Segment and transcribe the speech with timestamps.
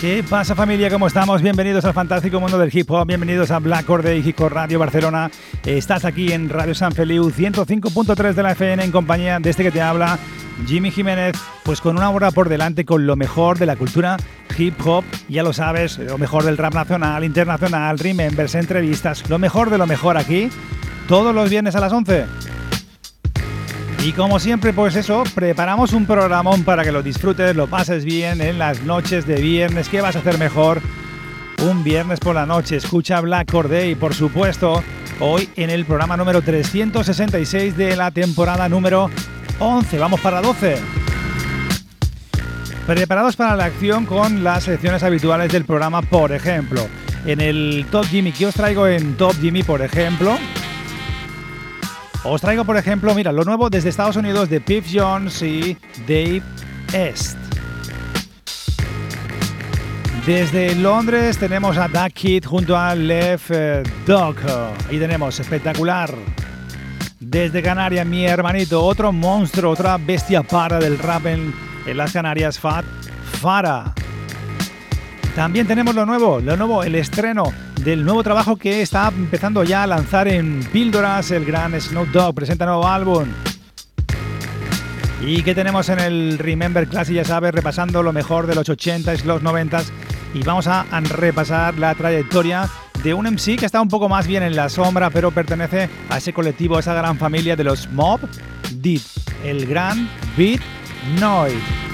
[0.00, 0.88] ¿Qué pasa familia?
[0.88, 1.42] ¿Cómo estamos?
[1.42, 5.30] Bienvenidos al fantástico mundo del hip hop, bienvenidos a Black Corday Hip Hop Radio Barcelona.
[5.66, 9.70] Estás aquí en Radio San Feliu 105.3 de la FN en compañía de este que
[9.70, 10.18] te habla,
[10.66, 14.16] Jimmy Jiménez, pues con una hora por delante con lo mejor de la cultura
[14.56, 19.68] hip hop, ya lo sabes, lo mejor del rap nacional, internacional, remembers, entrevistas, lo mejor
[19.68, 20.48] de lo mejor aquí,
[21.08, 22.24] todos los viernes a las 11.
[24.02, 28.40] Y como siempre, pues eso, preparamos un programón para que lo disfrutes, lo pases bien
[28.40, 29.90] en las noches de viernes.
[29.90, 30.80] ¿Qué vas a hacer mejor?
[31.62, 34.82] Un viernes por la noche, escucha Black Corday, por supuesto,
[35.20, 39.10] hoy en el programa número 366 de la temporada número
[39.58, 39.98] 11.
[39.98, 40.78] Vamos para 12.
[42.86, 46.88] Preparados para la acción con las secciones habituales del programa, por ejemplo.
[47.26, 50.38] En el Top Jimmy, ¿qué os traigo en Top Jimmy, por ejemplo?
[52.22, 55.76] Os traigo, por ejemplo, mira, lo nuevo desde Estados Unidos de Piff Jones y
[56.06, 56.42] Dave
[56.92, 57.38] Est.
[60.26, 64.36] Desde Londres tenemos a Duck Kid junto a Left eh, Dog.
[64.90, 66.14] Ahí tenemos, espectacular.
[67.18, 71.54] Desde Canarias, mi hermanito, otro monstruo, otra bestia para del rap en,
[71.86, 72.84] en las Canarias, Fat
[73.40, 73.94] Fara.
[75.34, 79.82] También tenemos lo nuevo, lo nuevo, el estreno del nuevo trabajo que está empezando ya
[79.82, 82.34] a lanzar en píldoras el gran Snoop Dogg.
[82.34, 83.26] Presenta nuevo álbum.
[85.20, 87.16] ¿Y qué tenemos en el Remember Classic?
[87.16, 89.84] Ya sabes, repasando lo mejor de los 80s, los 90s.
[90.34, 92.68] Y vamos a repasar la trayectoria
[93.02, 96.18] de un MC que está un poco más bien en la sombra, pero pertenece a
[96.18, 98.20] ese colectivo, a esa gran familia de los Mob
[98.74, 99.02] Deep,
[99.44, 100.60] el gran Beat
[101.18, 101.89] Noid.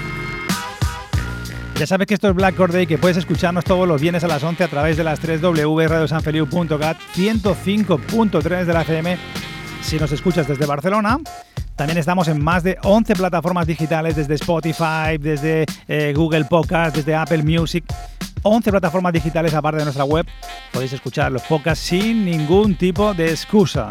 [1.78, 4.42] Ya sabes que esto es Black Corday, que puedes escucharnos todos los viernes a las
[4.42, 9.18] 11 a través de las 3 W radiosanfeliu.cat 105.3 de la FM
[9.82, 11.18] si nos escuchas desde Barcelona.
[11.76, 17.14] También estamos en más de 11 plataformas digitales, desde Spotify, desde eh, Google Podcast, desde
[17.14, 17.84] Apple Music.
[18.42, 20.26] 11 plataformas digitales aparte de nuestra web.
[20.72, 23.90] Podéis escuchar los podcasts sin ningún tipo de excusa.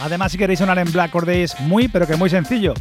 [0.00, 2.74] Además, si queréis sonar en Black Corday es muy, pero que muy sencillo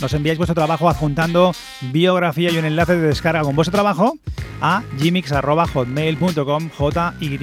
[0.00, 1.52] nos enviáis vuestro trabajo adjuntando
[1.92, 4.18] biografía y un enlace de descarga con vuestro trabajo
[4.60, 7.38] a gmix.hotmail.com j y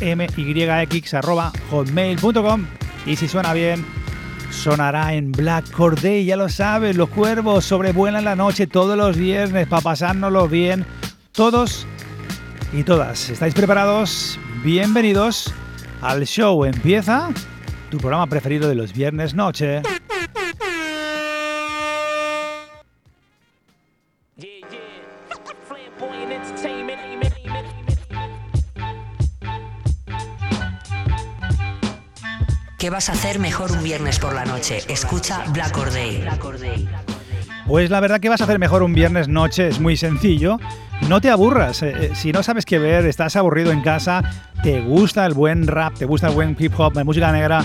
[0.00, 0.26] m
[1.70, 2.66] hotmail.com
[3.06, 3.84] y si suena bien
[4.50, 9.66] sonará en Black Corday, ya lo sabes, los cuervos sobrevuelan la noche todos los viernes
[9.68, 10.84] para pasárnoslo bien
[11.32, 11.86] todos
[12.72, 13.30] y todas.
[13.30, 14.38] ¿Estáis preparados?
[14.64, 15.52] Bienvenidos
[16.00, 16.64] al show.
[16.64, 17.28] Empieza
[17.90, 19.82] tu programa preferido de los viernes noche.
[32.88, 34.78] ¿Qué vas a hacer mejor un viernes por la noche?
[34.88, 35.90] Escucha Black or.
[37.66, 40.58] Pues la verdad que vas a hacer mejor un viernes noche es muy sencillo.
[41.06, 41.82] No te aburras.
[41.82, 44.22] Eh, eh, si no sabes qué ver, estás aburrido en casa,
[44.62, 47.62] te gusta el buen rap, te gusta el buen hip hop, la música negra,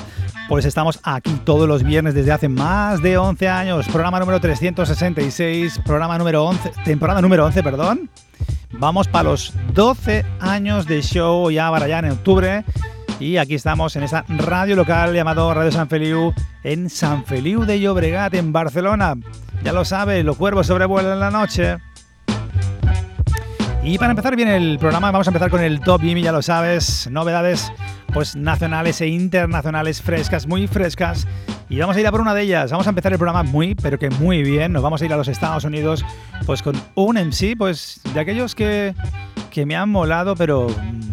[0.49, 3.87] pues estamos aquí todos los viernes desde hace más de 11 años.
[3.87, 8.09] Programa número 366, programa número 11, temporada número 11, perdón.
[8.73, 12.66] Vamos para los 12 años de show ya para allá en octubre.
[13.23, 17.79] Y aquí estamos en esa radio local llamado Radio San Feliu en San Feliu de
[17.79, 19.16] Llobregat, en Barcelona.
[19.64, 21.78] Ya lo sabe, los cuervos sobrevuelan la noche.
[23.81, 26.41] Y para empezar bien el programa, vamos a empezar con el Top Jimmy, ya lo
[26.41, 27.72] sabes, novedades
[28.14, 31.25] pues nacionales e internacionales frescas, muy frescas.
[31.70, 32.72] Y vamos a ir a por una de ellas.
[32.72, 34.73] Vamos a empezar el programa muy, pero que muy bien.
[34.73, 36.03] Nos vamos a ir a los Estados Unidos,
[36.46, 38.93] pues con un MC, pues de aquellos que,
[39.53, 40.67] que me han molado, pero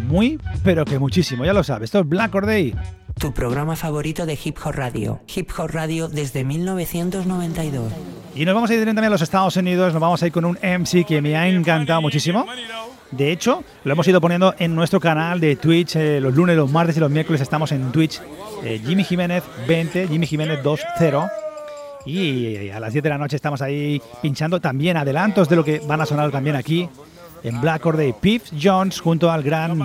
[0.08, 1.44] muy, pero que muchísimo.
[1.44, 1.88] Ya lo sabes.
[1.88, 2.74] Esto es Black or Day.
[3.18, 5.20] Tu programa favorito de Hip Hop Radio.
[5.36, 7.92] Hip Hop Radio desde 1992.
[8.34, 10.46] Y nos vamos a ir directamente a los Estados Unidos, nos vamos a ir con
[10.46, 12.46] un MC que me ha encantado muchísimo.
[13.10, 16.70] De hecho, lo hemos ido poniendo en nuestro canal de Twitch eh, los lunes, los
[16.70, 18.22] martes y los miércoles estamos en Twitch.
[18.64, 21.26] Eh, Jimmy Jiménez 20, Jimmy Jiménez 20.
[22.06, 25.80] Y a las 10 de la noche estamos ahí pinchando también adelantos de lo que
[25.80, 26.88] van a sonar también aquí
[27.42, 28.14] en Black Or.
[28.20, 29.78] Piff Jones junto al gran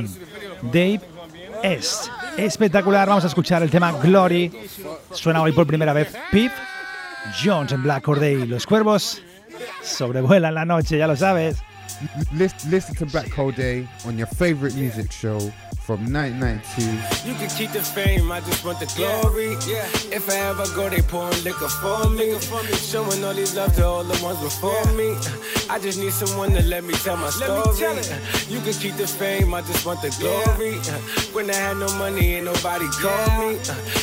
[0.62, 1.02] Dave
[1.63, 2.10] S.
[2.38, 4.52] Espectacular, vamos a escuchar el tema Glory.
[5.12, 6.52] Suena hoy por primera vez Piff
[7.44, 8.22] Jones en Black Or.
[8.22, 9.22] Los cuervos
[9.81, 11.57] sobrevuelan la noche, ya lo sabes.
[12.33, 15.39] Listen, listen to Black Hole Day on your favorite music show
[15.86, 17.30] from 1992.
[17.30, 19.53] You can keep the fame, I just want the glory.
[19.69, 19.86] Yeah.
[20.09, 22.39] If I ever go, they pouring liquor for me.
[22.74, 25.13] Showing all these love to all the ones before me.
[25.69, 28.01] I just need someone to let me tell my story.
[28.50, 30.77] You can keep the fame, I just want the glory.
[31.33, 33.59] When I had no money, ain't nobody called me.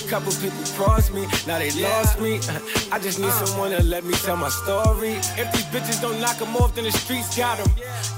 [0.08, 2.38] Couple people crossed me, now they lost me.
[2.92, 3.44] I just need uh.
[3.44, 5.14] someone to let me tell my story.
[5.34, 7.70] If these bitches don't knock them off, then the streets got them.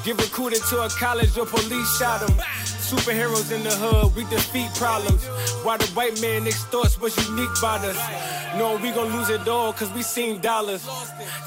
[0.04, 2.63] Get recruited to a college or police shot them.
[2.84, 5.24] Superheroes in the hood, we defeat problems.
[5.64, 7.96] Why the white man extorts what's unique about us.
[8.58, 10.86] No, we gon' lose it all, cause we seen dollars.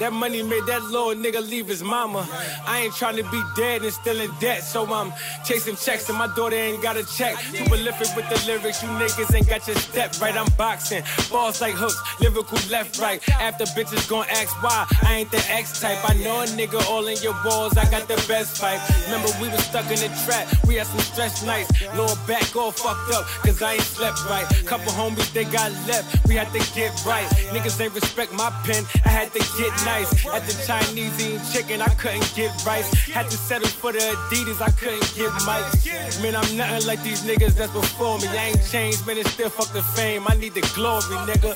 [0.00, 2.28] That money made that little nigga leave his mama.
[2.66, 5.12] I ain't trying to be dead and still in debt, so I'm
[5.44, 7.38] chasing checks and my daughter ain't got a check.
[7.54, 10.36] Too prolific with the lyrics, you niggas ain't got your step right.
[10.36, 13.26] I'm boxing, balls like hooks, lyrical left, right.
[13.40, 15.98] After bitches gon' ask why, I ain't the X type.
[16.04, 18.80] I know a nigga all in your balls, I got the best fight.
[19.06, 21.66] Remember, we was stuck in the trap, we had some stress last night.
[21.96, 24.46] Lower back all fucked up, cause I ain't slept right.
[24.66, 27.26] Couple homies, they got left, we had to get right.
[27.52, 30.10] Niggas ain't respect my pen, I had to get nice.
[30.26, 32.88] At the Chinese eating chicken, I couldn't get rice.
[33.08, 36.22] Had to settle for the Adidas, I couldn't get mics.
[36.22, 38.28] Man, I'm nothing like these niggas that's before me.
[38.28, 40.24] I ain't changed, man, it's still fuck the fame.
[40.26, 41.52] I need the glory, nigga.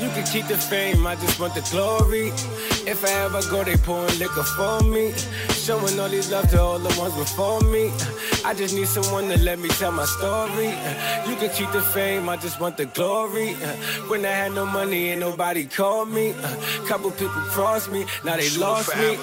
[0.00, 2.32] You can keep the fame, I just want the glory.
[2.84, 5.12] If I ever go, they pouring liquor for me.
[5.50, 7.92] Showing all these love to all the ones before me.
[8.44, 10.68] I just need someone to let me tell my story.
[10.68, 13.54] Uh, you can keep the fame, I just want the glory.
[13.54, 13.74] Uh,
[14.08, 16.34] when I had no money and nobody called me.
[16.42, 16.56] Uh,
[16.86, 19.18] couple people crossed me, now they lost me.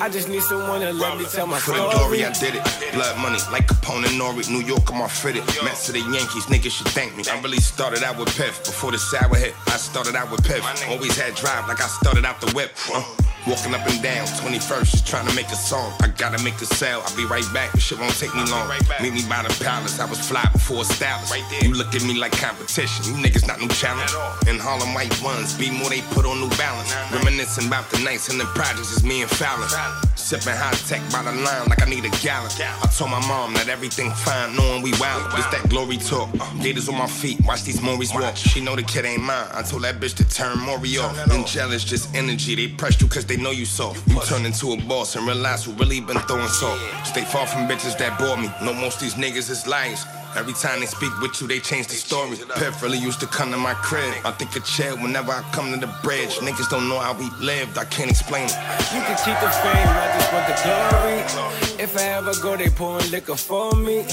[0.00, 1.78] I just need someone to let me tell my story.
[1.78, 2.64] For the glory, I did it.
[2.92, 5.44] Blood money, like Capone and Nori, New York, I'm all fitted.
[5.64, 7.24] Mets to the Yankees, niggas should thank me.
[7.30, 8.64] I really started out with Piff.
[8.64, 10.62] Before the sour hit, I started out with Piff.
[10.88, 12.70] Always had drive, like I started out the whip.
[12.92, 13.23] Uh.
[13.46, 15.92] Walking up and down, 21st, just trying to make a song.
[16.00, 18.72] I gotta make a sale, I'll be right back, but shit won't take me long.
[19.02, 21.30] Meet me by the palace, I was fly before established.
[21.30, 21.68] Right there.
[21.68, 24.10] You look at me like competition, you niggas not no challenge.
[24.48, 26.88] In Harlem white ones, be more they put on New Balance.
[27.12, 29.68] Reminiscing about the nights in the projects, is me and Fallon.
[30.16, 32.48] Sipping high tech by the line like I need a gallon.
[32.48, 35.30] I told my mom that everything fine, knowing we wild.
[35.36, 36.30] This that glory talk.
[36.40, 38.36] Uh, gators on my feet, watch these Maurice walk.
[38.36, 39.48] She know the kid ain't mine.
[39.52, 41.12] I told that bitch to turn Maury off.
[41.28, 42.54] Been jealous, just energy.
[42.54, 44.06] They pressed you cause they know you soft.
[44.08, 46.78] You turn into a boss and realize who really been throwing salt.
[47.04, 48.50] Stay far from bitches that bore me.
[48.62, 50.04] No most these niggas is liars.
[50.36, 52.36] Every time they speak with you, they change the story.
[52.56, 54.12] Pep really used to come to my crib.
[54.24, 56.34] I think a chair whenever I come to the bridge.
[56.38, 58.56] Niggas don't know how we lived, I can't explain it.
[58.94, 61.82] You can keep the fame, I just want the glory.
[61.82, 64.04] If I ever go, they pouring liquor for me.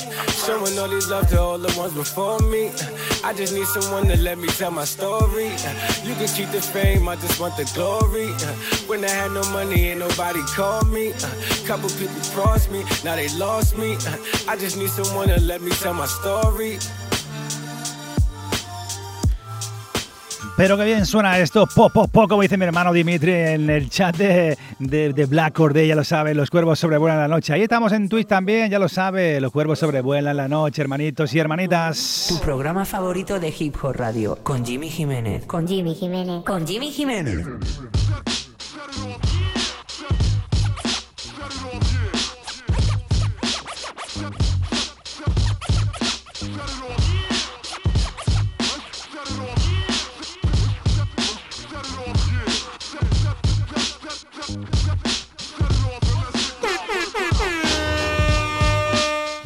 [0.46, 2.72] Showing all these love to all the ones before me.
[3.24, 5.46] I just need someone to let me tell my story.
[6.04, 8.28] You can keep the fame, I just want the glory.
[8.88, 11.14] When I had no money, ain't nobody called me.
[11.66, 13.98] Couple people crossed me, now they lost me.
[14.48, 16.78] I just need someone to let me tell my story.
[20.58, 24.16] Pero qué bien suena esto, poco, poco, como dice mi hermano Dimitri en el chat
[24.18, 27.54] de, de, de Black Corday, ya lo sabe, los cuervos sobrevuelan la noche.
[27.54, 31.40] Ahí estamos en Twitch también, ya lo sabe, los cuervos sobrevuelan la noche, hermanitos y
[31.40, 32.28] hermanitas.
[32.30, 35.46] Tu programa favorito de Hip Hop Radio, con Jimmy Jiménez.
[35.46, 36.44] Con Jimmy Jiménez.
[36.44, 37.48] Con Jimmy Jiménez.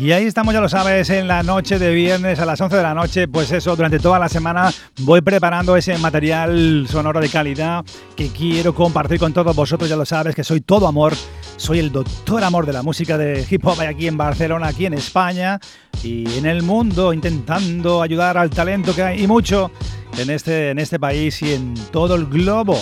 [0.05, 2.83] Y ahí estamos, ya lo sabes, en la noche de viernes a las 11 de
[2.83, 3.27] la noche.
[3.27, 7.83] Pues eso, durante toda la semana voy preparando ese material sonoro de calidad
[8.15, 9.89] que quiero compartir con todos vosotros.
[9.89, 11.13] Ya lo sabes, que soy todo amor.
[11.57, 14.93] Soy el doctor amor de la música de hip hop aquí en Barcelona, aquí en
[14.93, 15.59] España
[16.03, 19.71] y en el mundo, intentando ayudar al talento que hay y mucho
[20.19, 22.79] en este, en este país y en todo el globo.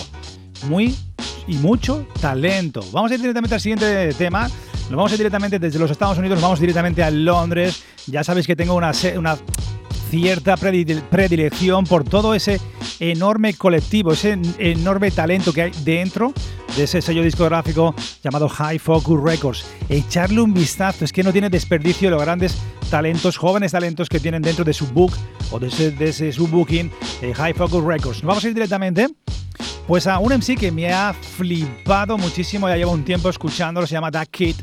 [0.67, 0.93] Muy
[1.47, 2.83] y mucho talento.
[2.91, 4.49] Vamos a ir directamente al siguiente tema.
[4.89, 7.83] Nos vamos a ir directamente desde los Estados Unidos, vamos directamente a Londres.
[8.07, 9.37] Ya sabéis que tengo una, una
[10.09, 12.59] cierta predilección por todo ese
[12.99, 16.33] enorme colectivo, ese enorme talento que hay dentro
[16.75, 19.65] de ese sello discográfico llamado High Focus Records.
[19.89, 22.57] Echarle un vistazo, es que no tiene desperdicio los grandes
[22.89, 25.13] talentos, jóvenes talentos que tienen dentro de su book
[25.51, 28.23] o de ese, su booking eh, High Focus Records.
[28.23, 29.07] Nos vamos a ir directamente
[29.87, 33.93] pues a un MC que me ha flipado muchísimo, ya llevo un tiempo escuchándolo, se
[33.93, 34.55] llama Duck Kid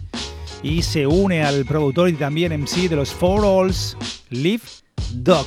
[0.63, 3.97] y se une al productor y también MC de los Four Alls,
[4.31, 4.65] Live
[5.15, 5.47] Dog.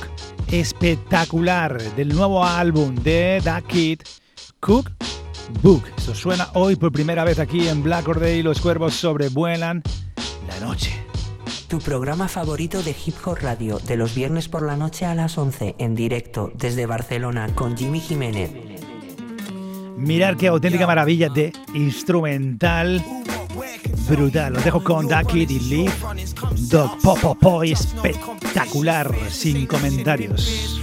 [0.50, 4.00] Espectacular del nuevo álbum de Duck Kid,
[4.60, 4.90] Cook
[5.62, 5.84] Book.
[5.96, 8.42] Esto suena hoy por primera vez aquí en Black Day.
[8.42, 9.82] Los cuervos sobrevuelan
[10.48, 10.92] la noche.
[11.68, 15.38] Tu programa favorito de Hip Hop Radio, de los viernes por la noche a las
[15.38, 18.73] 11, en directo desde Barcelona con Jimmy Jiménez.
[19.96, 23.02] Mirar qué auténtica maravilla de instrumental
[24.06, 24.52] brutal.
[24.52, 25.90] Los dejo con Ducky y Lee.
[26.68, 30.80] Dog Popopo espectacular, sin comentarios.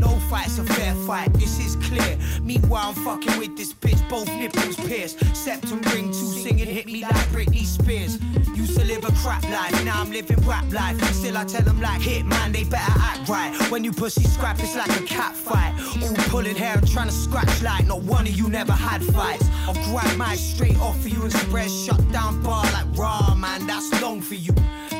[0.00, 2.18] No fight's a fair fight, this is clear.
[2.42, 5.18] Meanwhile, I'm fucking with this bitch, both nipples pierced.
[5.34, 8.18] Septum ring, two singing hit me like Britney Spears.
[8.54, 11.00] Used to live a crap life, now I'm living rap life.
[11.14, 13.54] Still, I tell them like, hit man, they better act right.
[13.70, 15.72] When you pussy scrap, it's like a cat fight.
[16.02, 19.48] All pulling hair and trying to scratch like not one of you never had fights.
[19.76, 23.66] I'll grab my straight off for you and spread shut down bar like raw, man,
[23.66, 24.54] that's long for you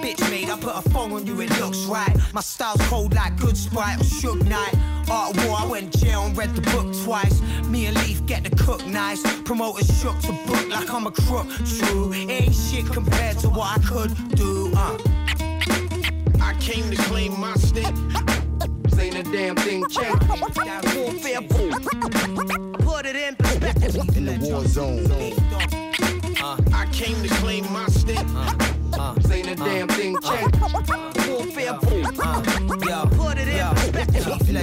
[0.04, 0.50] bitch made.
[0.50, 2.14] I put a phone on you, it looks right.
[2.34, 4.74] My style's cold like good sprite or Suge Knight.
[5.10, 7.40] Art of War, I went jail and read the book twice.
[7.66, 9.22] Me and Leaf get the cook nice.
[9.42, 11.46] Promoters shook to book like I'm a crook.
[11.78, 14.72] True, ain't shit compared to what I could do.
[14.76, 14.98] Uh.
[16.40, 18.33] I came to claim my stick.
[19.14, 20.10] A damn thing check.
[20.28, 21.42] Warfare,
[22.80, 24.16] put it in perspective.
[24.16, 25.06] In the war zone.
[26.42, 28.18] Uh, I came to claim my stick.
[28.34, 28.73] Uh.
[28.98, 30.42] Uh, ain't a damn thing check.
[31.28, 33.64] Warfare, uh, put it in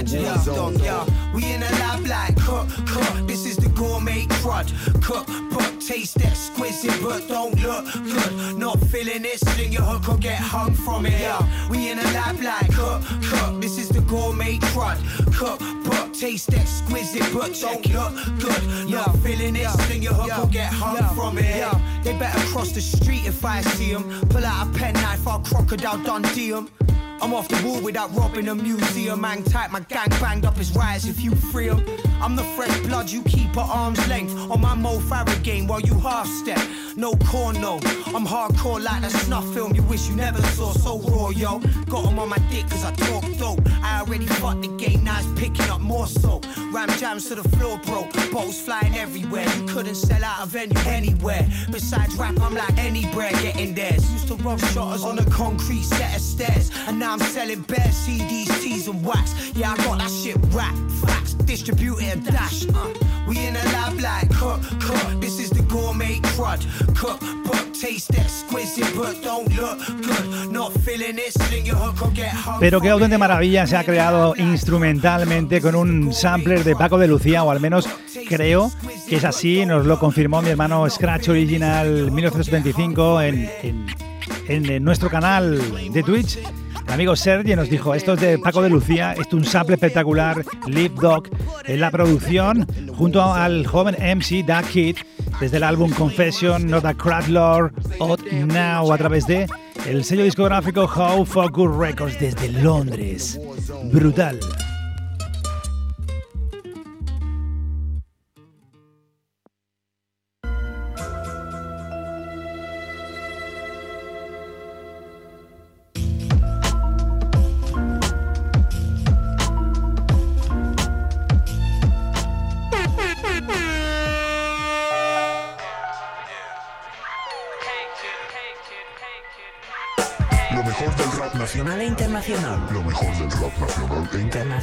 [0.02, 0.84] perspective.
[0.84, 3.26] Yo, we in a lab like cook, cook.
[3.26, 4.72] This is the gourmet crud.
[5.02, 8.58] Cook, but taste exquisite, but don't look good.
[8.58, 11.20] Not feeling it, sling your hook or get hung from it.
[11.20, 13.60] Yeah, we in a lab like cook, cook.
[13.60, 14.98] This is the gourmet crud.
[15.34, 18.90] Cook, but taste exquisite, but don't look good.
[18.90, 21.56] Not feeling it, sling your hook or get hung from it.
[21.56, 24.21] Yeah, they better cross the street if I see them.
[24.30, 26.68] Pull out a pen knife, I'll crocodile Dundee them.
[27.22, 29.20] I'm off the wall without robbing a museum.
[29.20, 31.70] Man tight, my gang banged up his rise if you free.
[31.70, 34.34] I'm the fresh blood you keep at arm's length.
[34.50, 36.60] On my Mo Farah game while you half step.
[36.96, 37.76] No corno,
[38.14, 40.72] I'm hardcore like that snuff film you wish you never saw.
[40.72, 41.60] So raw, yo.
[41.88, 43.60] Got on my dick cause I talk dope.
[43.82, 46.40] I already fucked the game, now it's picking up more so.
[46.72, 48.08] Ram jams to the floor, bro.
[48.32, 49.46] Bottles flying everywhere.
[49.56, 51.46] You couldn't sell out a venue anywhere.
[51.70, 54.10] Besides rap, I'm like any bread getting theirs.
[54.12, 56.70] Used to rob shotters on a concrete set of stairs.
[56.88, 59.34] And now I'm selling bare CDs, teas, and wax.
[59.54, 62.66] Yeah, I got that shit rap, facts, distributed dash.
[62.68, 62.88] Uh,
[63.28, 65.20] we in a lab like cook, cook.
[65.20, 66.64] This is the gourmet crud.
[66.96, 70.52] Cook, but taste exquisite, but don't look good.
[70.52, 72.60] Not feeling it, sling your hook or get hung.
[72.60, 77.44] Pero qué auténtica maravilla se ha creado instrumentalmente con un sampler de Paco de Lucía,
[77.44, 77.86] o al menos
[78.26, 78.72] creo
[79.06, 79.66] que es así.
[79.66, 83.50] Nos lo confirmó mi hermano Scratch Original 1975 en,
[84.48, 85.60] en, en nuestro canal
[85.92, 86.38] de Twitch
[86.86, 90.44] el amigo Sergi nos dijo, esto es de Paco de Lucía, es un sample espectacular,
[90.66, 91.28] Live Dog,
[91.64, 94.96] en la producción, junto al joven MC Da Kid,
[95.40, 97.72] desde el álbum Confession, Not a Crowd Lord,
[98.46, 99.46] Now, a través de
[99.86, 103.40] el sello discográfico How Focus Records desde Londres.
[103.92, 104.38] Brutal.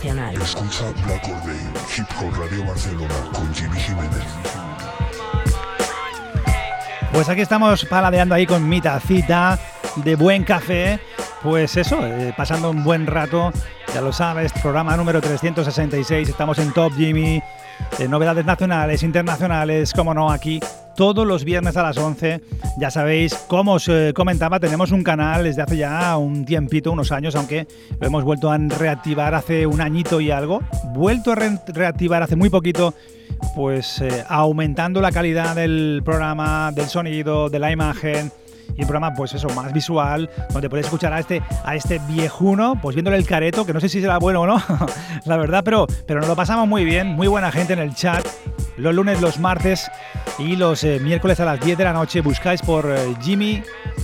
[0.07, 0.41] Internacional.
[0.41, 1.59] Escucha Black Or Day,
[1.97, 4.23] Hip Hop Radio Barcelona, con Jimmy Jiménez.
[7.11, 9.59] Pues aquí estamos paladeando ahí con mi tacita
[9.97, 10.99] de buen café.
[11.41, 13.53] Pues eso, eh, pasando un buen rato,
[13.93, 17.41] ya lo sabes, programa número 366, estamos en Top Jimmy,
[17.97, 20.59] de novedades nacionales, internacionales, como no, aquí
[20.97, 22.41] todos los viernes a las 11.
[22.77, 27.13] Ya sabéis, como os eh, comentaba, tenemos un canal desde hace ya un tiempito, unos
[27.13, 27.67] años, aunque
[28.01, 30.61] lo hemos vuelto a reactivar hace un añito y algo.
[30.93, 32.93] Vuelto a reactivar hace muy poquito,
[33.55, 38.29] pues eh, aumentando la calidad del programa, del sonido, de la imagen
[38.75, 42.79] y un programa, pues eso, más visual, donde podéis escuchar a este, a este viejuno,
[42.81, 44.61] pues viéndole el careto, que no sé si será bueno o no,
[45.25, 48.25] la verdad, pero, pero nos lo pasamos muy bien, muy buena gente en el chat.
[48.77, 49.91] Los lunes, los martes
[50.37, 53.61] y los eh, miércoles a las 10 de la noche buscáis por eh, Jimmy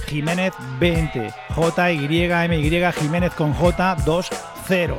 [0.07, 3.95] Jiménez 20, J Y M Y Jiménez con J
[4.67, 4.95] 20.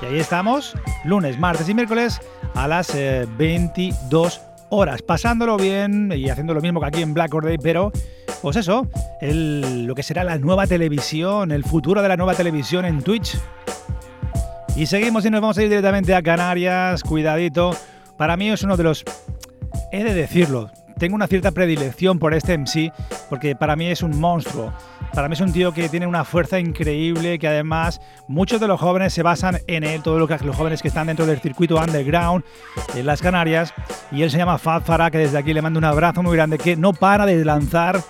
[0.00, 2.22] Y ahí estamos, lunes, martes y miércoles
[2.54, 2.96] a las
[3.36, 7.58] 22 eh, horas, pasándolo bien y haciendo lo mismo que aquí en Black Or Day,
[7.58, 7.92] pero
[8.42, 8.86] pues eso,
[9.20, 13.38] lo que será la nueva televisión, el futuro de la nueva televisión en Twitch.
[14.76, 17.70] Y seguimos y nos vamos a ir directamente a Canarias, cuidadito.
[18.16, 19.04] Para mí es uno de los...
[19.90, 22.92] He de decirlo, tengo una cierta predilección por este MC
[23.28, 24.72] porque para mí es un monstruo.
[25.14, 28.78] Para mí es un tío que tiene una fuerza increíble, que además muchos de los
[28.78, 32.44] jóvenes se basan en él, todos los jóvenes que están dentro del circuito underground
[32.94, 33.72] en las Canarias.
[34.12, 36.58] Y él se llama Fat Farah, que desde aquí le mando un abrazo muy grande,
[36.58, 38.00] que no para de lanzar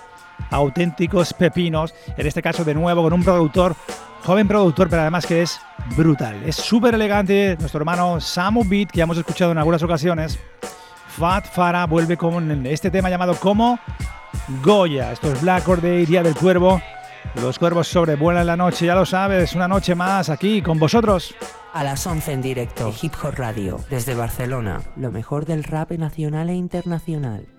[0.50, 3.75] auténticos pepinos, en este caso de nuevo con un productor,
[4.25, 5.61] joven productor, pero además que es
[5.97, 6.42] brutal.
[6.45, 10.38] Es súper elegante, nuestro hermano Samu Beat, que ya hemos escuchado en algunas ocasiones.
[11.18, 13.78] Fat Farah vuelve con este tema llamado como
[14.62, 15.12] Goya.
[15.12, 16.80] Esto es Black Or Day, Día del Cuervo.
[17.42, 21.35] Los cuervos sobrevuelan la noche, ya lo sabes, una noche más aquí con vosotros.
[21.73, 26.49] A las 11 en directo, Hip Hop Radio, desde Barcelona, lo mejor del rap nacional
[26.49, 27.57] e internacional.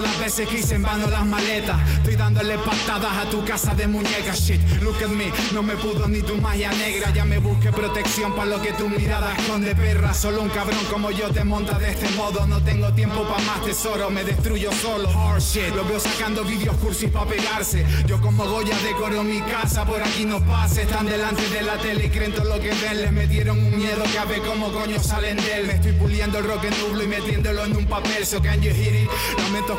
[0.00, 1.76] Las veces que hice en vano las maletas.
[1.96, 4.40] Estoy dándole patadas a tu casa de muñecas.
[4.40, 7.12] Shit, look at me, no me pudo ni tu magia negra.
[7.12, 10.14] Ya me busqué protección para lo que tu mirada esconde, perra.
[10.14, 12.46] Solo un cabrón como yo te monta de este modo.
[12.46, 15.08] No tengo tiempo para más tesoro, me destruyo solo.
[15.10, 17.84] Hard shit, lo veo sacando vídeos cursis para pegarse.
[18.06, 20.82] Yo como Goya decoro mi casa, por aquí no pase.
[20.82, 23.02] Están delante de la tele y creen todo lo que ven.
[23.02, 25.66] Les metieron un miedo que a ver cómo coño salen de él.
[25.66, 28.24] Me estoy puliendo el rock en nublo y metiéndolo en un papel.
[28.24, 29.10] So can you hear it?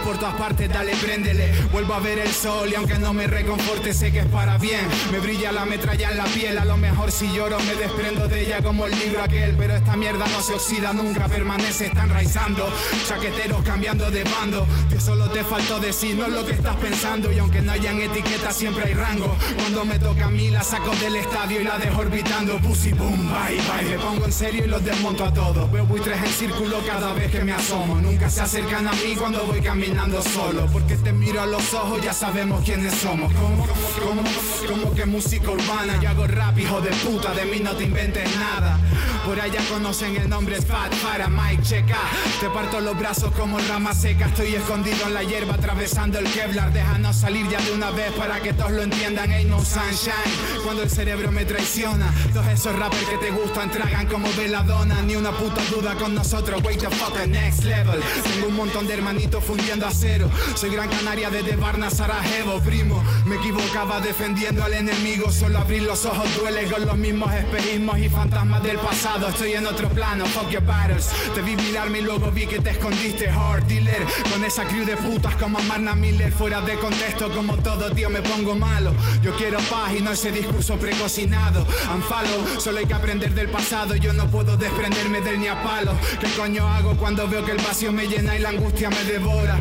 [0.04, 1.52] por todas dale, préndele.
[1.72, 4.86] Vuelvo a ver el sol y aunque no me reconforte, sé que es para bien.
[5.12, 8.42] Me brilla la metralla en la piel, a lo mejor si lloro me desprendo de
[8.42, 9.56] ella como el libro aquel.
[9.56, 12.70] Pero esta mierda no se oxida nunca, permanece, está enraizando.
[13.08, 17.32] Chaqueteros cambiando de bando, que solo te faltó decir, no es lo que estás pensando.
[17.32, 19.38] Y aunque no hayan etiquetas, siempre hay rango.
[19.58, 22.58] Cuando me toca a mí, la saco del estadio y la dejo orbitando.
[22.58, 23.92] Pussy boom, bye bye.
[23.92, 25.72] Me pongo en serio y los desmonto a todos.
[25.72, 28.02] Veo buitres en círculo cada vez que me asomo.
[28.02, 32.02] Nunca se acercan a mí cuando voy caminando solo Porque te miro a los ojos,
[32.02, 33.32] ya sabemos quiénes somos.
[33.34, 34.24] Como,
[34.68, 38.30] como, que música urbana Yo hago rap, hijo de puta, de mí no te inventes
[38.38, 38.80] nada.
[39.26, 41.98] Por allá conocen el nombre es Fat para Mike, checa
[42.40, 46.74] Te parto los brazos como rama seca Estoy escondido en la hierba atravesando el Kevlar.
[46.74, 50.64] Déjanos salir ya de una vez para que todos lo entiendan Ain't no sunshine.
[50.64, 55.16] Cuando el cerebro me traiciona Todos esos rappers que te gustan tragan como veladona Ni
[55.16, 58.02] una puta duda con nosotros, wait the fuck the next level.
[58.24, 60.13] Tengo un montón de hermanitos fundidos acero.
[60.56, 63.04] Soy Gran Canaria desde Barna, Sarajevo, primo.
[63.26, 65.32] Me equivocaba defendiendo al enemigo.
[65.32, 69.30] Solo abrir los ojos duele con los mismos espejismos y fantasmas del pasado.
[69.30, 71.10] Estoy en otro plano, fuck your battles.
[71.34, 74.06] Te vi mirarme y luego vi que te escondiste, hard dealer.
[74.32, 76.32] Con esa crew de putas como Marna Miller.
[76.32, 78.94] Fuera de contexto, como todo, tío, me pongo malo.
[79.24, 81.66] Yo quiero paz y no ese discurso precocinado.
[81.94, 83.96] Unfollow, solo hay que aprender del pasado.
[83.96, 85.94] Yo no puedo desprenderme del ni a palo.
[86.20, 89.60] ¿Qué coño hago cuando veo que el vacío me llena y la angustia me devora?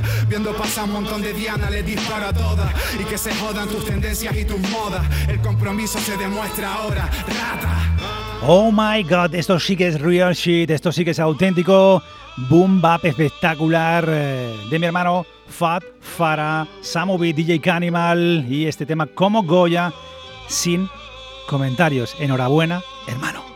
[0.51, 2.71] Pasar un montón de Diana, le dispara a todas.
[3.01, 5.05] Y que se jodan tus tendencias y tus modas.
[5.29, 8.43] El compromiso se demuestra ahora, rata.
[8.45, 12.03] Oh my god, esto sí que es real shit, esto sí que es auténtico.
[12.49, 19.07] Boom bap espectacular eh, de mi hermano Fat Fara, Samovi, DJ Canimal y este tema
[19.07, 19.93] como Goya
[20.49, 20.89] sin
[21.47, 22.17] comentarios.
[22.19, 23.52] Enhorabuena, hermano.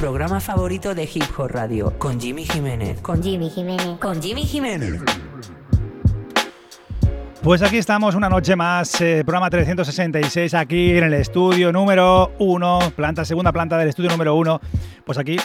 [0.00, 3.00] Programa favorito de Hip Hop Radio, con Jimmy Jiménez.
[3.00, 3.98] Con Jimmy Jiménez.
[3.98, 5.00] Con Jimmy Jiménez.
[7.42, 12.92] Pues aquí estamos una noche más, eh, programa 366 aquí en el estudio número 1,
[12.94, 14.60] planta, segunda planta del estudio número 1.
[15.04, 15.36] Pues aquí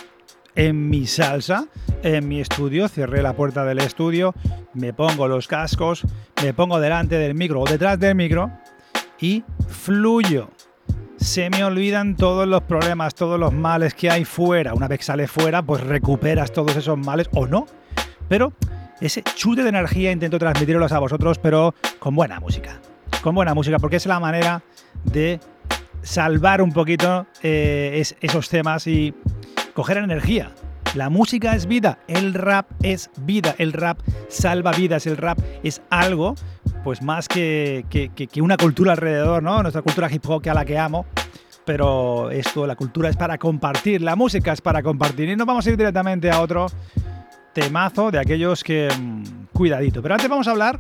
[0.56, 1.68] en mi salsa,
[2.04, 4.34] en mi estudio, cerré la puerta del estudio,
[4.74, 6.04] me pongo los cascos,
[6.44, 8.52] me pongo delante del micro o detrás del micro
[9.20, 10.50] y fluyo
[11.22, 14.74] se me olvidan todos los problemas, todos los males que hay fuera.
[14.74, 17.68] Una vez sales fuera, pues recuperas todos esos males o no.
[18.28, 18.54] Pero
[19.00, 22.82] ese chute de energía intento transmitirlos a vosotros, pero con buena música.
[23.22, 24.64] Con buena música, porque es la manera
[25.04, 25.40] de
[26.02, 29.14] salvar un poquito eh, esos temas y
[29.76, 30.52] coger energía.
[30.96, 35.82] La música es vida, el rap es vida, el rap salva vidas, el rap es
[35.90, 36.36] algo
[36.84, 39.62] pues más que, que, una cultura alrededor, ¿no?
[39.62, 41.06] Nuestra cultura hip hop que a la que amo,
[41.66, 45.30] pero esto, la cultura es para compartir, la música es para compartir.
[45.30, 46.68] Y nos vamos a ir directamente a otro
[47.54, 48.90] temazo de aquellos que...
[49.00, 50.80] Mm, cuidadito, pero antes vamos a hablar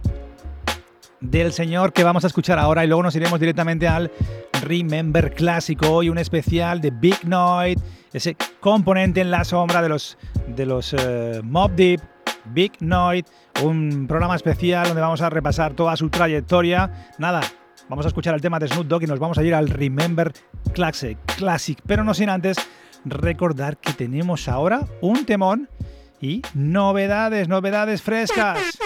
[1.20, 4.12] del señor que vamos a escuchar ahora y luego nos iremos directamente al
[4.64, 7.80] Remember clásico, hoy un especial de Big Noise,
[8.12, 12.02] ese componente en la sombra de los, de los eh, Mob Deep,
[12.46, 13.30] Big Noise,
[13.64, 17.12] un programa especial donde vamos a repasar toda su trayectoria.
[17.18, 17.42] Nada,
[17.90, 20.32] vamos a escuchar el tema de Snoop Dogg y nos vamos a ir al Remember
[20.74, 22.58] Classic, Classic, pero no sin antes
[23.06, 25.70] recordar que tenemos ahora un temón
[26.20, 28.78] y novedades, novedades frescas.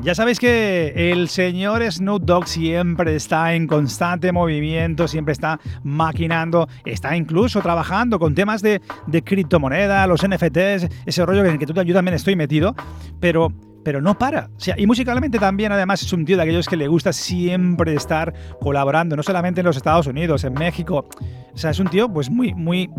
[0.00, 6.68] Ya sabéis que el señor Snoop Dogg siempre está en constante movimiento, siempre está maquinando,
[6.84, 11.66] está incluso trabajando con temas de, de criptomoneda, los NFTs, ese rollo en el que
[11.66, 12.76] tú, yo también estoy metido,
[13.18, 13.52] pero
[13.84, 14.50] pero no para.
[14.76, 19.16] Y musicalmente también, además, es un tío de aquellos que le gusta siempre estar colaborando,
[19.16, 21.08] no solamente en los Estados Unidos, en México.
[21.54, 22.90] O sea, es un tío, pues, muy, muy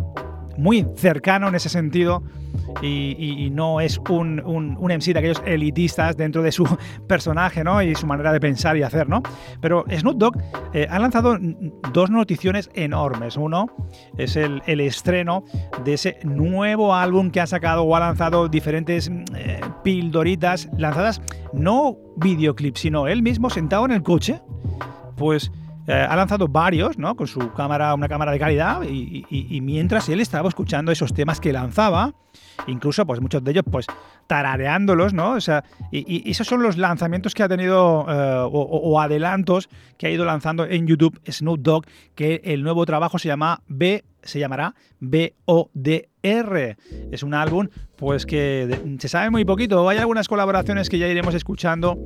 [0.59, 2.21] muy cercano en ese sentido
[2.81, 6.65] y, no es un, un, MC de aquellos elitistas dentro de su
[7.07, 7.81] personaje ¿no?
[7.81, 9.09] y su manera de pensar y hacer.
[9.09, 9.21] ¿no?
[9.61, 10.37] Pero Snoop Dogg
[10.73, 11.37] eh, ha lanzado
[11.93, 13.37] dos noticiones enormes.
[13.37, 13.67] Uno
[14.17, 15.43] es el, el, estreno
[15.83, 21.21] de ese nuevo álbum que ha sacado o ha lanzado diferentes eh, pildoritas lanzadas,
[21.53, 24.41] no videoclips, sino él mismo sentado en el coche,
[25.15, 25.51] pues
[25.89, 27.15] eh, ha lanzado varios, ¿no?
[27.15, 31.51] Con su cámara, una cámara de calidad, y, mientras él estaba escuchando esos temas que
[31.51, 32.13] lanzaba,
[32.67, 33.87] incluso, pues muchos de ellos, pues
[34.27, 35.31] tarareándolos, ¿no?
[35.31, 40.11] O sea, y, esos son los lanzamientos que ha tenido, eh, o, adelantos que ha
[40.11, 44.75] ido lanzando en YouTube Snoop Dogg, que el nuevo trabajo se llama B se llamará
[44.99, 46.75] BODR.
[47.09, 49.87] Es un álbum pues que se sabe muy poquito.
[49.87, 51.97] Hay algunas colaboraciones que ya iremos escuchando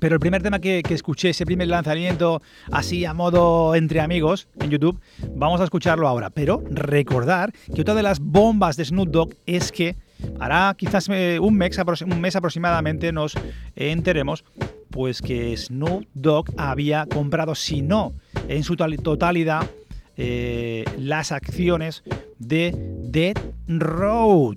[0.00, 4.70] pero el primer tema que, escuché, ese primer lanzamiento así a modo entre amigos en
[4.70, 4.98] YouTube,
[5.34, 6.30] vamos a escucharlo ahora.
[6.30, 9.96] Pero recordar que otra de las bombas de Snoop Dogg es que
[10.40, 13.34] hará quizás eh, un mes, aproximadamente nos
[13.76, 14.44] enteremos
[14.90, 18.14] pues que Snoop Dogg había comprado, si no
[18.48, 19.70] en su totalidad,
[20.16, 22.02] eh, las acciones
[22.38, 23.36] de Dead
[23.68, 24.56] Road.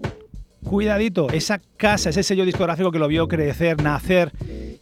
[0.63, 4.31] Cuidadito, esa casa, ese sello discográfico que lo vio crecer, nacer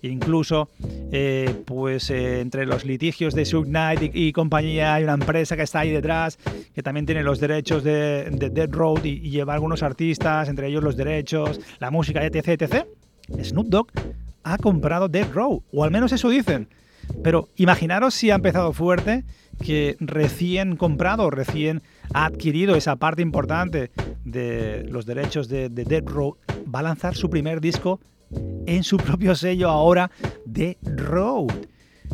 [0.04, 0.70] Incluso,
[1.12, 5.62] eh, pues eh, entre los litigios de Suge Knight y, compañía hay una empresa que
[5.62, 6.40] está ahí detrás
[6.74, 10.96] que también tiene los derechos de, Dead Road y, lleva algunos artistas, entre ellos los
[10.98, 12.86] derechos, la música, etc, etc.
[13.44, 13.88] Snoop Dogg
[14.44, 16.68] ha comprado Dead Road, o al menos eso dicen.
[17.24, 19.24] Pero imaginaros si ha empezado fuerte
[19.64, 21.84] que recién comprado, recién
[22.14, 23.92] adquirido esa parte importante
[24.26, 26.34] de los derechos de, de Dead Road,
[26.74, 28.00] va a lanzar su primer disco
[28.66, 30.12] en su propio sello ahora
[30.46, 31.52] de Road.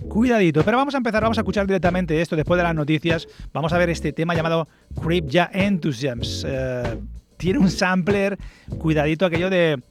[0.10, 3.27] Cuidadito, pero vamos a empezar, vamos a escuchar directamente esto después de las noticias.
[3.51, 4.67] Vamos a ver este tema llamado
[5.01, 6.45] Creep Ya Enthusiasms.
[6.47, 6.99] Eh,
[7.38, 8.38] tiene un sampler,
[8.80, 9.82] cuidadito aquello de,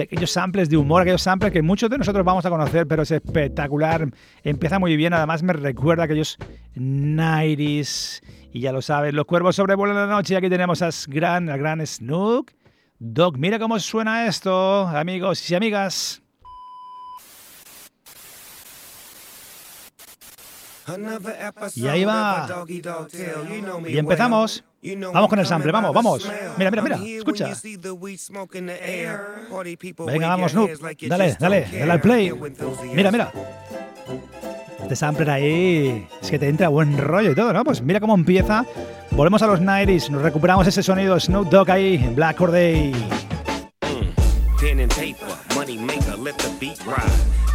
[0.00, 3.10] aquellos samples de humor, aquellos samples que muchos de nosotros vamos a conocer, pero es
[3.10, 4.08] espectacular.
[4.42, 6.38] Empieza muy bien, además me recuerda a aquellos
[6.76, 8.22] 90s.
[8.52, 11.84] Y ya lo sabes, los cuervos sobrevuelan la noche aquí tenemos a gran, a gran
[11.84, 12.52] Snook
[12.98, 16.22] Doc, mira cómo suena esto, amigos y amigas.
[21.74, 22.46] Y ahí va.
[23.86, 24.64] Y empezamos.
[25.12, 26.30] Vamos con el sample, vamos, vamos.
[26.58, 27.50] Mira, mira, mira, escucha.
[30.06, 30.70] Venga, vamos, Snoop.
[31.08, 32.32] Dale, dale, dale al play.
[32.92, 33.32] Mira, mira.
[34.84, 37.64] Este sampler ahí es que te entra buen rollo y todo, ¿no?
[37.64, 38.66] Pues mira cómo empieza.
[39.12, 42.92] Volvemos a los 90s, nos recuperamos ese sonido Snoop Dogg ahí en Black Corday.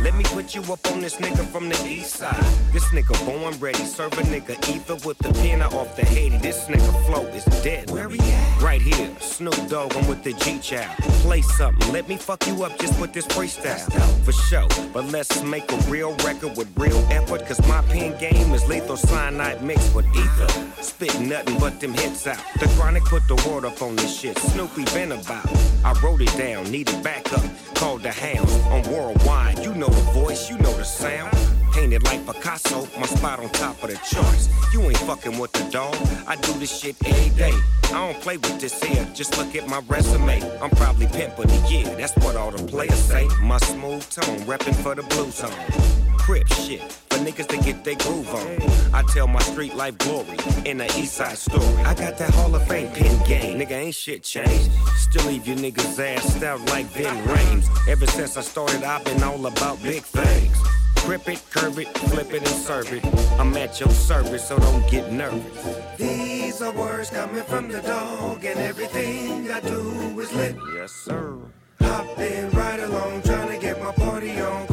[0.01, 2.41] Let me put you up on this nigga from the east side.
[2.71, 6.37] This nigga born ready, serve a nigga ether with the pin off the Haiti.
[6.37, 7.91] This nigga flow is dead.
[7.91, 8.61] Where we at?
[8.61, 10.95] Right here, Snoop Dogg, I'm with the G Child.
[11.21, 13.91] Play something, let me fuck you up just with this freestyle.
[14.23, 17.45] For sure, but let's make a real record with real effort.
[17.45, 20.81] Cause my pen game is lethal cyanide mixed with ether.
[20.81, 22.39] Spit nothing but them hits out.
[22.59, 24.37] The chronic put the word up on this shit.
[24.37, 25.45] Snoopy been about.
[25.83, 27.43] I wrote it down, needed backup.
[27.75, 29.59] Called the hounds on worldwide.
[29.59, 31.35] You know the voice, you know the sound.
[31.73, 34.49] Painted like Picasso, my spot on top of the charts.
[34.73, 35.95] You ain't fucking with the dog.
[36.27, 37.53] I do this shit every day.
[37.85, 40.41] I don't play with this here, just look at my resume.
[40.61, 43.27] I'm probably pimping the year, that's what all the players say.
[43.41, 46.08] My smooth tone, reppin' for the blue zone.
[46.29, 48.93] Crip shit, for niggas to get their groove on.
[48.93, 51.65] I tell my street life glory in the east side story.
[51.77, 54.69] I got that Hall of Fame pin game, nigga ain't shit changed.
[54.95, 57.67] Still leave you niggas ass out like Ben Rames.
[57.87, 60.55] Ever since I started, I've been all about big things.
[60.97, 63.03] Grip it, curve it, flip it, and serve it.
[63.39, 65.97] I'm at your service, so don't get nervous.
[65.97, 70.55] These are words coming from the dog, and everything I do is lit.
[70.75, 71.39] Yes, sir.
[71.81, 74.68] Hopping right along, trying to get my party on.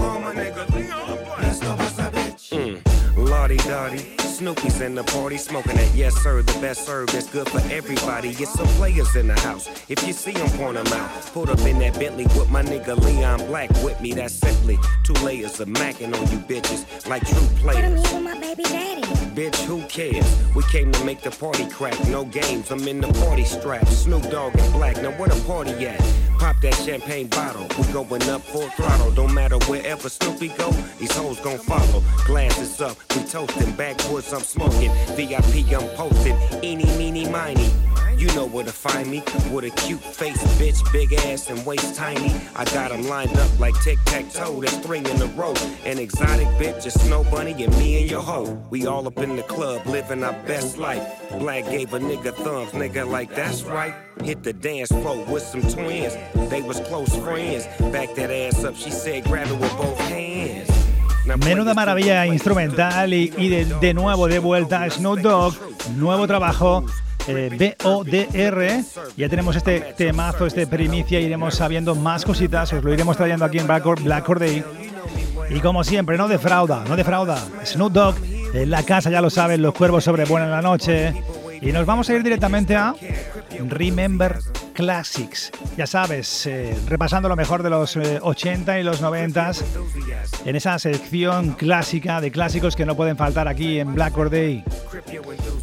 [3.76, 4.15] Mm.
[4.37, 5.94] Snoopy's in the party smoking it.
[5.94, 8.35] Yes, sir, the best serve is good for everybody.
[8.35, 9.66] Get some players in the house.
[9.88, 11.11] If you see them, point them out.
[11.33, 14.12] Put up in that Bentley with my nigga Leon Black with me.
[14.12, 18.03] That's simply two layers of macking on you bitches like true players.
[18.11, 19.01] Put my baby daddy.
[19.35, 20.27] Bitch, who cares?
[20.55, 21.99] We came to make the party crack.
[22.09, 23.87] No games, I'm in the party strap.
[23.88, 25.01] Snoop Dogg and Black.
[25.01, 26.01] Now where the party at?
[26.38, 27.66] Pop that champagne bottle.
[27.79, 29.11] We going up full throttle.
[29.12, 32.03] Don't matter wherever Snoopy go, these hoes gon' follow.
[32.27, 33.72] Glasses up, we toasting
[34.26, 34.32] backwoods.
[34.32, 34.90] I'm smoking.
[35.16, 36.36] VIP, I'm posting.
[36.62, 37.70] Eeny, meeny, miny.
[38.16, 39.22] You know where to find me.
[39.52, 42.34] With a cute face, bitch, big ass and waist tiny.
[42.54, 44.60] I got them lined up like tic tac toe.
[44.62, 45.54] That's three in a row.
[45.84, 48.58] An exotic bitch, a snow bunny, and me and your hoe.
[48.70, 51.04] We all up in the club, living our best life.
[51.38, 53.94] Black gave a nigga thumbs, nigga, like that's right.
[54.24, 56.16] Hit the dance floor with some twins.
[56.48, 57.66] They was close friends.
[57.92, 60.75] Back that ass up, she said, grab it with both hands.
[61.44, 65.54] Menuda maravilla instrumental y, y de, de, nuevo de vuelta Snoop Dogg,
[65.96, 66.84] nuevo trabajo.
[67.28, 68.84] Eh, BODR,
[69.16, 73.58] ya tenemos este temazo, este primicia, iremos sabiendo más cositas, os lo iremos trayendo aquí
[73.58, 74.64] en Black, Black Day.
[75.50, 77.36] Y como siempre, no defrauda, no defrauda.
[77.64, 78.14] Snoop Dogg
[78.54, 81.14] en la casa, ya lo saben, los cuervos sobrevuelan la noche.
[81.61, 82.95] Y nos vamos a ir directamente a
[83.69, 84.38] Remember
[84.75, 85.51] Classics.
[85.77, 89.53] Ya sabes, eh, repasando lo mejor de los eh, 80 y los 90
[90.45, 94.64] en esa sección clásica de clásicos que no pueden faltar aquí en Black Or Day.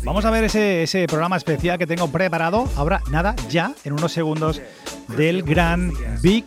[0.03, 2.67] Vamos a ver ese, ese programa especial que tengo preparado.
[2.75, 4.61] Ahora, nada, ya, en unos segundos,
[5.09, 6.45] del gran Big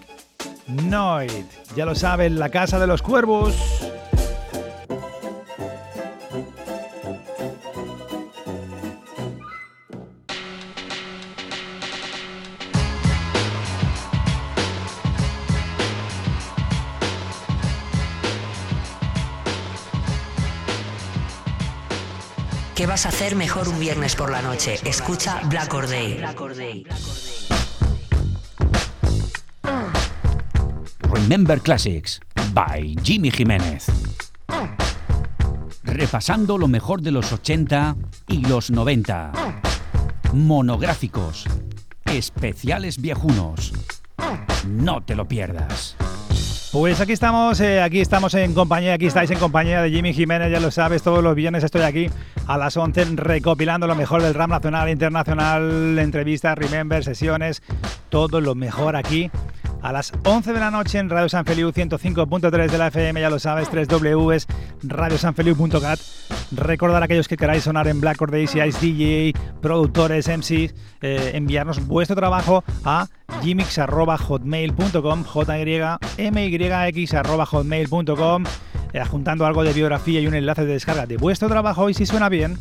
[0.66, 1.44] Noid.
[1.76, 3.54] Ya lo saben, la casa de los cuervos.
[22.86, 24.78] ¿Qué vas a hacer mejor un viernes por la noche?
[24.84, 26.22] Escucha Black Or Day.
[31.10, 32.20] Remember Classics
[32.52, 33.86] by Jimmy Jiménez.
[35.82, 37.96] Repasando lo mejor de los 80
[38.28, 39.32] y los 90.
[40.32, 41.44] Monográficos.
[42.04, 43.72] Especiales viejunos.
[44.64, 45.96] No te lo pierdas.
[46.78, 50.52] Pues aquí estamos, eh, aquí estamos en compañía, aquí estáis en compañía de Jimmy Jiménez,
[50.52, 52.10] ya lo sabes, todos los viernes estoy aquí
[52.46, 57.62] a las 11 recopilando lo mejor del rap nacional internacional, entrevistas, remember, sesiones,
[58.10, 59.30] todo lo mejor aquí
[59.80, 63.30] a las 11 de la noche en Radio San Feliu 105.3 de la FM, ya
[63.30, 64.46] lo sabes, 3 Ws,
[64.82, 65.98] radiosanfeliu.cat.
[66.52, 70.74] Recordar a aquellos que queráis sonar en Black Or Day, si Ice DJ, productores, MCs,
[71.02, 73.08] eh, enviarnos vuestro trabajo a
[73.42, 75.24] gmix.hotmail.com,
[76.16, 78.44] jymyx.hotmail.com,
[78.92, 82.06] eh, juntando algo de biografía y un enlace de descarga de vuestro trabajo y si
[82.06, 82.58] suena bien,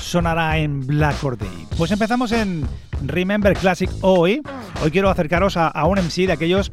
[0.00, 1.68] sonará en Black Or Day.
[1.76, 2.66] Pues empezamos en
[3.04, 4.42] Remember Classic hoy.
[4.82, 6.72] Hoy quiero acercaros a, a un MC de aquellos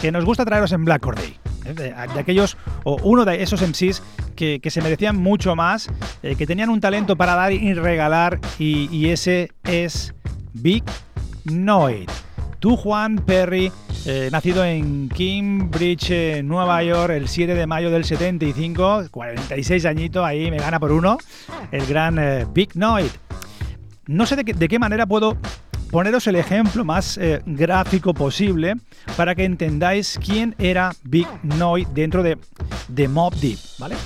[0.00, 1.41] que nos gusta traeros en Black Or Day.
[1.64, 1.74] ¿Eh?
[1.74, 4.02] De, aquellos, o uno de esos MCs
[4.36, 5.88] que, que se merecían mucho más,
[6.22, 10.14] eh, que tenían un talento para dar y regalar, y, ese es
[10.52, 10.84] Big
[11.44, 12.08] Noid.
[12.60, 13.72] Tú, Juan Perry,
[14.06, 20.50] eh, nacido en Cambridge, Nueva York, el 7 de mayo del 75, 46 añitos, ahí
[20.50, 21.18] me gana por uno,
[21.72, 22.18] el gran
[22.52, 23.10] Big Noid.
[24.06, 25.36] No sé de, que, de, qué manera puedo
[25.92, 28.76] poneros el ejemplo más eh, gráfico posible
[29.14, 32.38] para que entendáis quién era Big Noid dentro de,
[32.88, 33.96] de Mob Deep, ¿vale?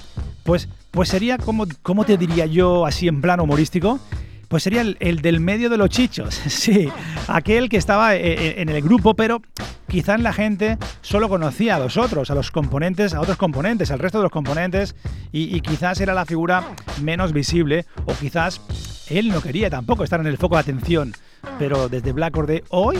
[0.43, 4.01] Pues, pues sería, como, ¿cómo te diría yo así en plan humorístico?
[4.49, 6.89] Pues sería el, el, del medio de los chichos, sí,
[7.29, 9.43] aquel que estaba eh, en el grupo, pero
[9.89, 13.99] quizás la gente solo conocía a los otros, a los componentes, a otros componentes, al
[13.99, 14.95] resto de los componentes,
[15.33, 16.65] y, quizás era la figura
[17.03, 18.61] menos visible, o quizás
[19.09, 21.13] él no quería tampoco estar en el foco de atención.
[21.59, 22.99] Pero desde Black Or Day hoy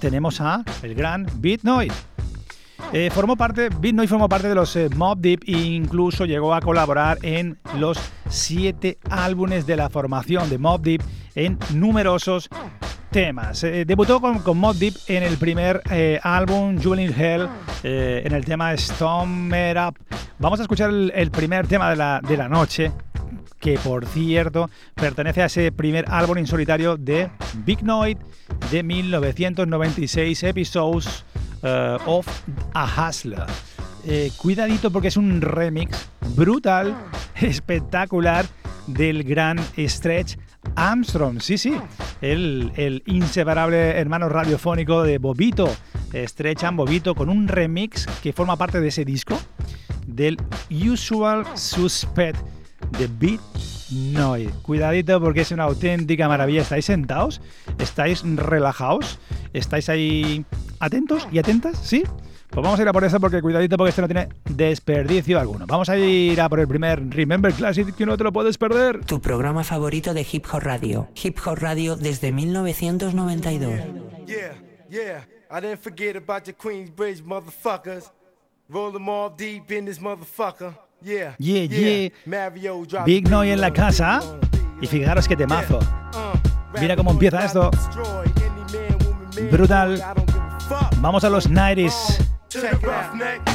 [0.00, 1.62] tenemos a el gran Beat.
[2.92, 6.60] Eh, formó parte, Bitnoy formó parte de los eh, Mob Deep e incluso llegó a
[6.60, 11.02] colaborar en los siete álbumes de la formación de Mob Deep
[11.34, 12.48] en numerosos
[13.10, 13.64] temas.
[13.64, 15.82] Eh, debutó con, con Mob Deep en el primer
[16.22, 17.48] álbum Jubilee Hell,
[17.82, 19.98] en el tema Storm It Up.
[20.38, 22.92] Vamos a escuchar el, primer tema de la, de la noche,
[23.58, 27.30] que por cierto pertenece a ese primer álbum en solitario de
[27.64, 28.18] Big Noid
[28.70, 31.24] de 1996, Episodes
[31.62, 32.26] uh, of
[32.74, 33.46] a Hustler.
[34.06, 36.96] Eh, cuidadito porque es un remix brutal,
[37.40, 38.46] espectacular
[38.86, 40.36] del gran Stretch
[40.76, 41.40] Armstrong.
[41.40, 41.74] Sí, sí,
[42.20, 45.68] el, inseparable hermano radiofónico de Bobito,
[46.12, 49.38] Stretch and Bobito, con un remix que forma parte de ese disco
[50.06, 50.36] del
[50.70, 52.38] Usual Suspect
[52.98, 53.40] de Beat
[53.90, 54.52] Noise.
[54.62, 56.62] Cuidadito porque es una auténtica maravilla.
[56.62, 57.40] ¿Estáis sentados?
[57.78, 59.18] ¿Estáis relajados?
[59.52, 60.44] ¿Estáis ahí
[60.80, 61.78] atentos y atentas?
[61.78, 62.04] ¿Sí?
[62.50, 65.66] Pues vamos a ir a por eso porque cuidadito porque este no tiene desperdicio alguno.
[65.66, 69.04] Vamos a ir a por el primer Remember Classic que no te lo puedes perder.
[69.04, 71.08] Tu programa favorito de Hip Hop Radio.
[71.22, 73.80] Hip Hop Radio desde 1992.
[74.26, 74.54] Yeah,
[74.88, 75.24] yeah.
[75.50, 78.10] I didn't forget about the Queensbridge motherfuckers.
[78.68, 80.74] Roll them all deep in this motherfucker.
[81.06, 83.04] Yeah, yeah.
[83.04, 84.20] Big Noy en la casa.
[84.80, 85.78] Y fijaros qué temazo.
[86.80, 87.70] Mira cómo empieza esto.
[89.52, 90.02] Brutal.
[91.00, 92.18] Vamos a los 90s.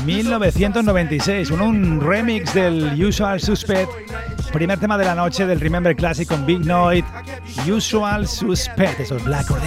[0.05, 3.89] 1996, un, remix del Usual Suspect,
[4.53, 7.03] primer tema de la noche del Remember Classic con Big Noid,
[7.67, 9.59] Usual Suspect, eso es Black Or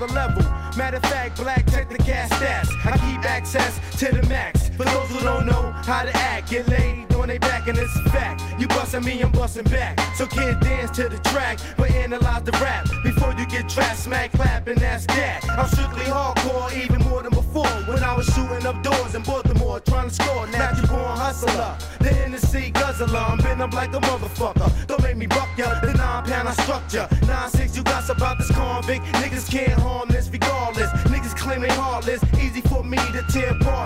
[0.00, 0.42] another level.
[0.76, 2.68] Matter of fact, black check the gas stats.
[2.84, 4.68] I keep access to the max.
[4.70, 7.96] For those who don't know how to act, get laid on they back, and it's
[7.96, 8.42] a fact.
[8.60, 9.98] You bustin' me, I'm bustin' back.
[10.14, 14.32] So kid, dance to the track, but analyze the rap before you get trapped, smack,
[14.32, 15.44] clap, and that's that.
[15.50, 17.66] I'm strictly hardcore, even more than before.
[17.88, 20.46] When I was shooting up doors in Baltimore, trying to score.
[20.48, 23.18] Now you born hustler, the Hennessy guzzler.
[23.18, 24.86] I'm been up like a motherfucker.
[24.86, 25.80] Don't make me buck ya.
[25.80, 27.08] The nine pound I struck ya.
[27.26, 29.04] Nine six, you got about this convict.
[29.20, 29.77] Niggas can't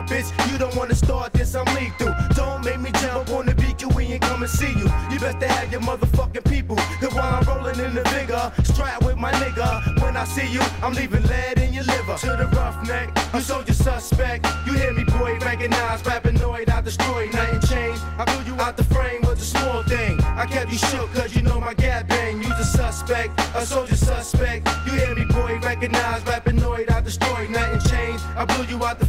[0.06, 0.28] bitch.
[0.50, 2.14] You don't wanna start this, I'm lethal.
[2.34, 4.88] Don't make me jump on the BQ and come and see you.
[5.10, 6.76] You best have your motherfucking people.
[7.00, 10.02] Cause while I'm rolling in the vigor, strap with my nigga.
[10.02, 12.16] When I see you, I'm leaving lead in your liver.
[12.18, 14.46] To the roughneck, you soldier suspect.
[14.66, 18.02] You hear me, boy, recognize, rapinoid, I destroy, nothing changed.
[18.18, 20.20] I blew you out the frame with a small thing.
[20.22, 22.38] I kept you shook cause you know my gap bang.
[22.38, 24.68] You's a suspect, a soldier suspect.
[24.86, 28.22] You hear me, boy, recognize, rapinoid, I destroy, nothing changed.
[28.36, 29.06] I blew you out the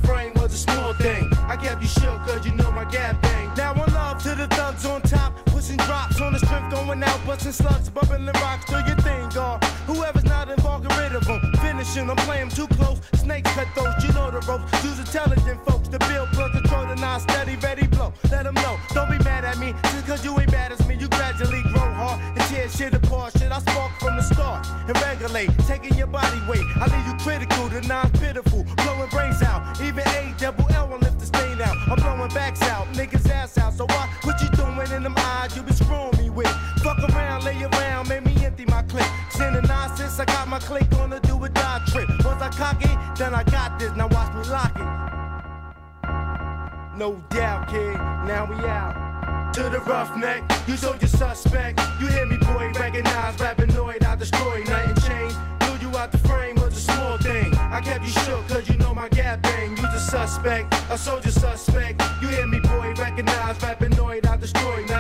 [0.94, 1.30] small thing.
[1.48, 3.52] I kept you shook cause you know my gap bang.
[3.56, 7.26] Now one love to the thugs on top, pushing drops on the strength going out,
[7.26, 9.64] busting slugs, bubbling rocks, do your thing, God.
[9.86, 11.42] Whoever's not involved, get rid of them.
[11.62, 13.00] Finishing, I'm playing too close.
[13.14, 14.84] Snakes cut those, you know the ropes.
[14.84, 18.14] Use intelligent folks to build, plug, control the non steady, ready blow.
[18.32, 20.96] Let them know, don't be mad at me, just cause you ain't bad as me.
[20.96, 23.34] You gradually grow hard and tear shit apart.
[23.38, 26.66] Shit, I spark from the start and regulate, taking your body weight.
[26.78, 29.73] I leave you critical, the non pitiful, blowing brains out.
[32.24, 32.34] Out.
[32.34, 33.74] Backs out, niggas ass out.
[33.74, 34.10] So why?
[34.24, 35.56] What you doing in them eyes?
[35.56, 36.48] You be screwing me with.
[36.82, 39.06] Fuck around, lay around, make me empty my clip.
[39.30, 42.10] Sending nonsense, I got my click on the do or die trip.
[42.24, 43.92] Once I cock it, then I got this.
[43.96, 45.04] Now watch me lock it.
[46.98, 47.98] No doubt, kid.
[48.28, 49.54] Now we out.
[49.54, 51.80] To the roughneck, you told your suspect.
[52.00, 55.38] You hear me, boy, recognize, rapinoid, I destroy, night nothing changed.
[55.60, 57.54] Blew you out the frame was a small thing.
[57.56, 59.43] I kept you shook, cause you know my gap
[60.14, 62.00] suspect, a soldier suspect.
[62.22, 64.93] You hear me, boy, recognize, rapinoid, I destroy.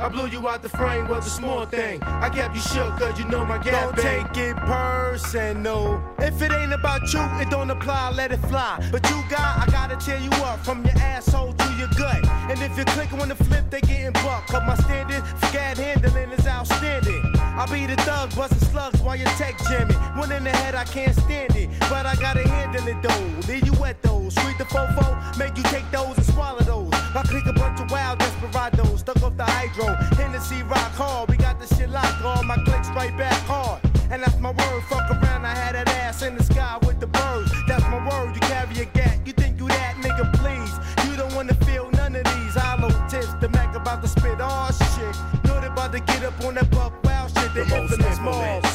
[0.00, 2.02] I blew you out the frame was a small thing.
[2.02, 4.26] I kept you shook, cause you know my gap Don't bang.
[4.28, 6.02] take it personal.
[6.18, 8.82] If it ain't about you, it don't apply, let it fly.
[8.90, 12.26] But you got, I gotta tear you up from your asshole to your gut.
[12.48, 14.48] And if you're clicking on the flip, they getting bucked.
[14.48, 17.22] Cause my standard, scat handling is outstanding.
[17.36, 19.96] I be the thug, busting slugs while you tech jamming.
[20.16, 21.68] One in the head, I can't stand it.
[21.90, 23.52] But I gotta handle it though.
[23.52, 24.34] Leave you wet those.
[24.34, 26.99] Sweet the fofo, make you take those and swallow those.
[27.14, 29.94] I click a bunch of wild desperados, stuck off the hydro.
[30.16, 32.22] Hennessy rock hard, we got the shit locked.
[32.22, 33.80] All my clicks right back hard.
[34.10, 37.08] And that's my word, fuck around, I had that ass in the sky with the
[37.08, 37.52] birds.
[37.66, 39.18] That's my word, you carry a gat.
[39.26, 40.72] You think you that nigga, please.
[41.08, 43.34] You don't wanna feel none of these hollow tips.
[43.40, 45.16] The Mac about to spit all shit.
[45.44, 47.54] Know they about to get up on that buck wild shit.
[47.54, 48.69] The, the infamous malls.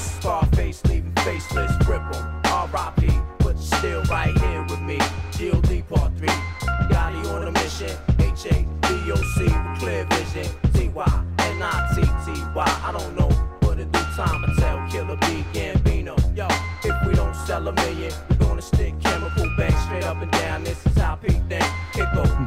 [12.55, 12.81] N-I-T-T-Y.
[12.83, 13.29] I don't know,
[13.61, 16.15] but in due time I tell Killer B Gambino.
[16.35, 16.47] Yo,
[16.83, 18.11] if we don't sell a million,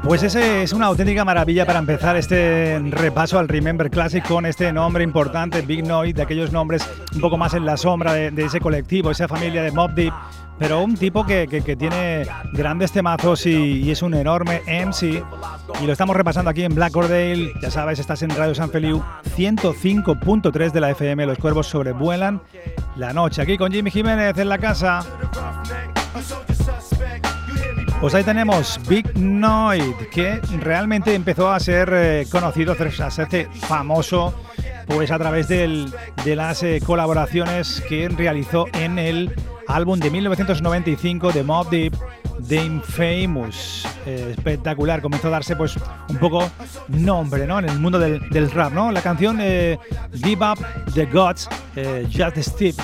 [0.08, 4.72] Pues ese es una auténtica maravilla para empezar este repaso al Remember Classic con este
[4.72, 8.58] nombre importante, Big Noise, de aquellos nombres un poco más en la sombra de, ese
[8.58, 10.14] colectivo, esa familia de Mob Deep
[10.58, 11.46] pero un tipo que,
[11.78, 15.22] tiene grandes temazos y, es un enorme MC.
[15.82, 17.52] Y lo estamos repasando aquí en Black Ordale.
[17.62, 19.00] Ya sabes, estás en Radio San Feliu
[19.36, 21.26] 105.3 de la FM.
[21.26, 22.40] Los cuervos sobrevuelan
[22.96, 23.42] la noche.
[23.42, 25.04] Aquí con Jimmy Jiménez en la casa.
[28.00, 34.32] Pues ahí tenemos Big Noid, que realmente empezó a ser eh, conocido, a hacerse famoso,
[34.86, 35.90] pues a través de
[36.24, 39.34] las eh, colaboraciones que realizó en el
[39.66, 41.94] álbum de 1995 de Mob Deep,
[42.46, 43.86] The Infamous.
[44.06, 45.74] Eh, espectacular, comenzó a darse pues
[46.08, 46.50] un poco
[46.88, 47.58] nombre ¿no?
[47.58, 48.72] en el mundo del, rap.
[48.72, 48.92] ¿no?
[48.92, 49.78] La canción eh,
[50.14, 50.58] Give Up
[50.94, 52.74] the Gods, eh, Just Steve,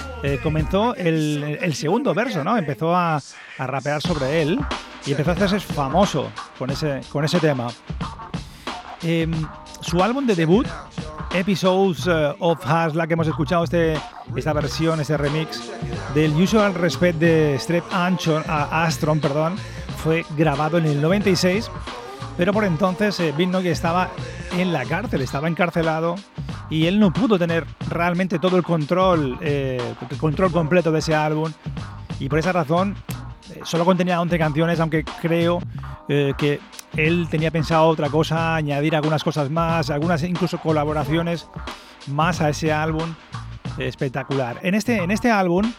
[0.43, 2.57] comenzó el, segundo verso, ¿no?
[2.57, 4.59] empezó a, a, rapear sobre él
[5.07, 7.69] y empezó a hacerse famoso con ese, con ese tema.
[9.03, 9.33] Em,
[9.81, 10.67] su álbum de debut
[11.35, 13.99] Episodes eh, of Hasla que hemos escuchado este,
[14.37, 15.71] esta versión, este remix
[16.15, 19.57] del Usual Respect de Strep Astron, perdón,
[20.03, 21.71] fue grabado en el 96,
[22.37, 23.35] pero por entonces eh,
[23.65, 24.11] estaba
[24.57, 26.15] en la cárcel, estaba encarcelado
[26.71, 31.15] y él no pudo tener realmente todo el control, eh, el control completo de ese
[31.15, 31.53] álbum
[32.21, 33.24] y por esa razón eh,
[33.65, 35.61] solo contenía 11 canciones, aunque creo
[36.07, 36.61] que
[36.97, 41.49] él tenía pensado otra cosa, añadir algunas cosas más, algunas incluso colaboraciones
[42.09, 43.15] más a ese álbum
[43.79, 44.59] espectacular.
[44.63, 45.73] En este, en este álbum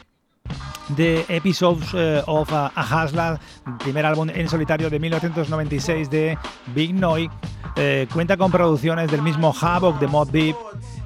[0.89, 3.39] de Episodes eh, of a, Hasla,
[3.79, 6.37] primer álbum en solitario de 1996 de
[6.67, 7.29] Big Noy,
[7.75, 10.55] eh, cuenta con producciones del mismo Havoc de Mod Deep,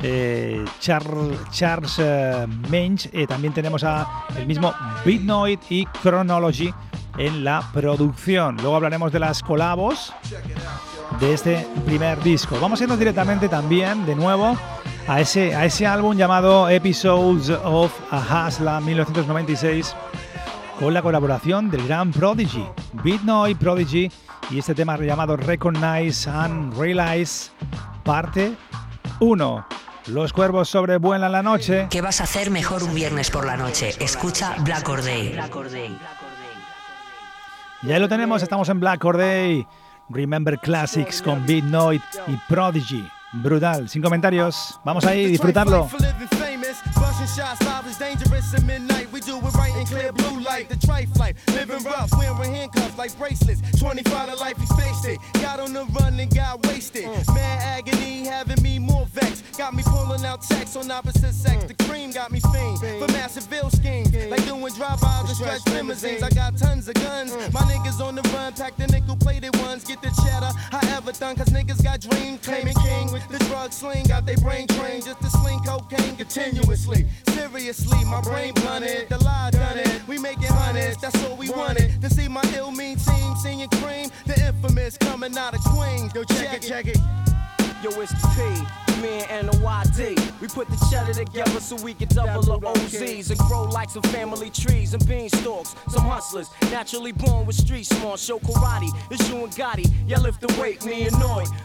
[0.02, 1.96] eh, Charles, Charles
[3.28, 4.74] también tenemos a el mismo
[5.06, 6.74] Big Noid y Chronology
[7.18, 8.58] en la producción.
[8.58, 10.14] Luego hablaremos de las colabos
[11.20, 12.58] de este primer disco.
[12.62, 14.58] Vamos a irnos directamente también, de nuevo,
[15.08, 19.96] a ese, a ese álbum llamado Episodes of a Hasla 1996
[20.80, 22.66] con la colaboración del gran Prodigy,
[23.04, 24.10] Beatnoy Prodigy
[24.50, 27.52] y este tema llamado Recognize and Realize,
[28.04, 28.56] parte
[29.20, 29.68] 1.
[30.08, 31.88] Los cuervos sobrevuelan la noche.
[31.90, 33.94] ¿Qué vas a hacer mejor un viernes por la noche?
[34.00, 35.38] Escucha Black Or Day.
[37.84, 39.68] Y ahí lo tenemos, estamos en Black Or Day.
[40.10, 43.08] Remember Classics con Beat Noid y Prodigy.
[43.32, 44.80] Brutal, sin comentarios.
[44.84, 45.88] Vamos ahí, disfrutarlo.
[47.28, 49.12] Shots, live is dangerous at midnight.
[49.12, 50.70] We do it right in clear blue light.
[50.70, 53.62] The trife life, living rough, wearing handcuffs like bracelets.
[53.80, 55.20] 25 to life, he faced it.
[55.42, 57.06] Got on the run and got wasted.
[57.34, 59.58] Mad agony, having me more vexed.
[59.58, 61.66] Got me pulling out texts on opposite sex.
[61.66, 64.14] The cream got me fiend for massive bill schemes.
[64.14, 66.24] Like doing drive-bys and stretch limousines.
[66.24, 67.32] I got tons of guns.
[67.54, 69.84] My niggas on the run, pack the nickel plated ones.
[69.84, 72.40] Get the cheddar, however done, cause niggas got dreams.
[72.44, 74.06] Claiming king with the drug sling.
[74.08, 77.06] Got they brain trained just to sling cocaine continuously.
[77.30, 79.10] Seriously, my brain blunted.
[79.10, 80.08] The lie done it.
[80.08, 82.02] We making hundreds, that's all we wanted.
[82.02, 84.10] To see my ill mean team singing cream.
[84.26, 86.14] The infamous coming out of Queens.
[86.14, 86.98] Yo, check, check it, check it.
[87.84, 90.42] Yo, it's the P me and the YD.
[90.42, 94.04] We put the cheddar together so we can double the OZs and grow like some
[94.04, 95.76] family trees and beanstalks.
[95.92, 98.20] Some hustlers, naturally born with street smart.
[98.20, 99.92] Show karate, it's you and Gotti.
[100.08, 101.10] Yeah, lift the weight, me.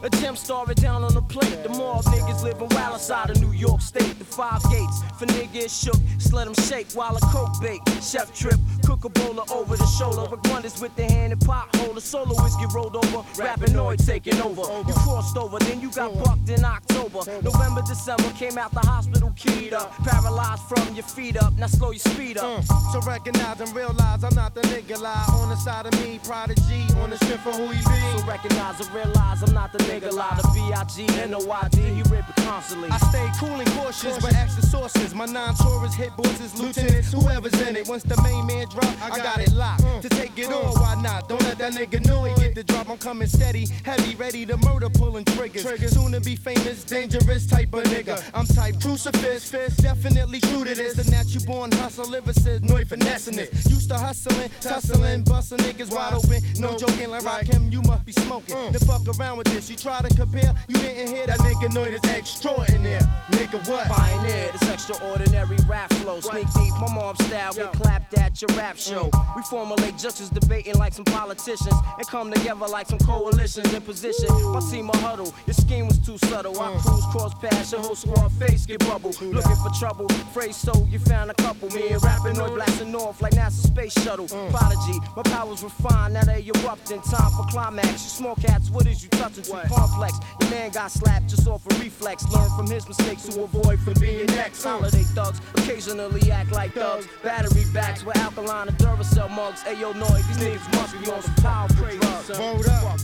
[0.02, 1.62] Attempt star it down on the plate.
[1.62, 4.18] The mob niggas living wild outside of New York State.
[4.18, 6.00] The five gates for niggas shook.
[6.18, 7.80] Just let them shake while a coke bake.
[8.02, 10.24] Chef trip, cook a bowler over the shoulder.
[10.50, 12.00] Wonders with the hand and pot holder.
[12.00, 13.22] Soloists get rolled over.
[13.34, 14.62] Rappinoid taking over.
[14.86, 17.20] You crossed over, then you got bucked in October.
[17.26, 19.92] November, December, came out the hospital keyed up.
[20.04, 22.62] Paralyzed from your feet up, now slow your speed up.
[22.62, 22.92] Mm.
[22.92, 25.24] So recognize and realize I'm not the nigga lie.
[25.40, 28.18] On the side of me, prodigy, on the strength of who he be.
[28.18, 30.38] So recognize and realize I'm not the nigga lie.
[30.42, 32.90] The B-I-G, N-O-I-D, he rip it constantly.
[32.90, 35.14] I stay cool and cautious, but extra sources.
[35.14, 37.88] My non-tourist hit bosses, lieutenants, whoever's in it.
[37.88, 39.82] Once the main man drop, I got it locked.
[39.82, 40.02] Mm.
[40.02, 41.28] To take it on, why not?
[41.28, 42.90] Don't let that nigga know he get the drop.
[42.90, 45.64] I'm coming steady, heavy, ready to murder, pulling triggers.
[45.94, 48.22] Soon to be famous, dangerous dangerous type of nigga.
[48.34, 50.94] I'm type crucifix, fist, definitely true to this.
[50.94, 53.52] The natural born hustle, lyricist, no finessing it.
[53.68, 56.42] Used to hustling, tussling, busting niggas wide open.
[56.58, 58.56] No joking, like rock him, you must be smoking.
[58.56, 58.72] Mm.
[58.72, 59.70] Then fuck around with this.
[59.70, 63.00] You try to compare, you didn't hear that nigga know this extraordinary.
[63.30, 63.86] Nigga, what?
[63.86, 66.20] Pioneer, this extraordinary rap flow.
[66.20, 69.10] Sneak deep, my mom style, we clapped at your rap show.
[69.36, 74.28] We formulate judges debating like some politicians and come together like some coalitions in position.
[74.52, 76.58] My team a huddle, your scheme was too subtle.
[76.60, 79.10] I cruise cross past your whole squad face get bubble.
[79.20, 81.68] Looking for trouble, phrase so you found a couple.
[81.70, 84.26] Me and rapping or blasting off like NASA space shuttle.
[84.26, 84.50] Mm.
[84.50, 87.00] Prodigy, my powers refined, now they erupting.
[87.02, 87.92] Time for climax.
[88.04, 89.44] You small cats, what is you touching?
[89.44, 90.18] Too complex.
[90.40, 92.24] Your man got slapped just off a reflex.
[92.30, 94.64] Learn from his mistakes to avoid from being next.
[94.64, 94.70] Mm.
[94.70, 97.06] Holiday thugs occasionally act like thugs.
[97.22, 99.62] Battery backs with alkaline and Duracell mugs.
[99.62, 102.36] Ayo, noise, these niggas must be on some powerful drugs.
[102.36, 103.00] Hold up.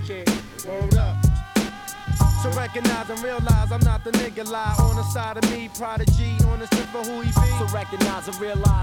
[0.67, 1.30] Hold up.
[2.43, 3.81] To recognize and realize I'm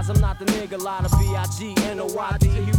[0.08, 1.74] I'm not the nigga lie to B.I.G.
[1.90, 2.46] N.O.Y.D.
[2.46, 2.72] He.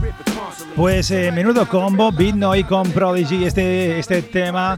[0.75, 4.75] Pues eh, menudo combo, Beat Noy con Prodigy, este, este tema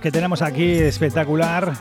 [0.00, 1.74] que tenemos aquí espectacular.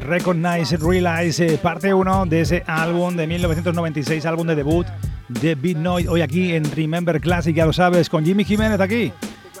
[0.00, 4.86] Recognize, Realize, eh, parte 1 de ese álbum de 1996, álbum de debut
[5.28, 6.08] de Beat Noise.
[6.08, 9.12] Hoy aquí en Remember Classic, ya lo sabes, con Jimmy Jiménez aquí,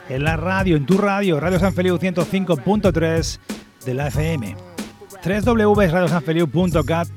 [0.08, 3.38] en la radio, en tu radio, Radio San Feliu 105.3
[3.84, 4.56] de la FM.
[5.24, 7.08] www.radiosanfeliu.cat,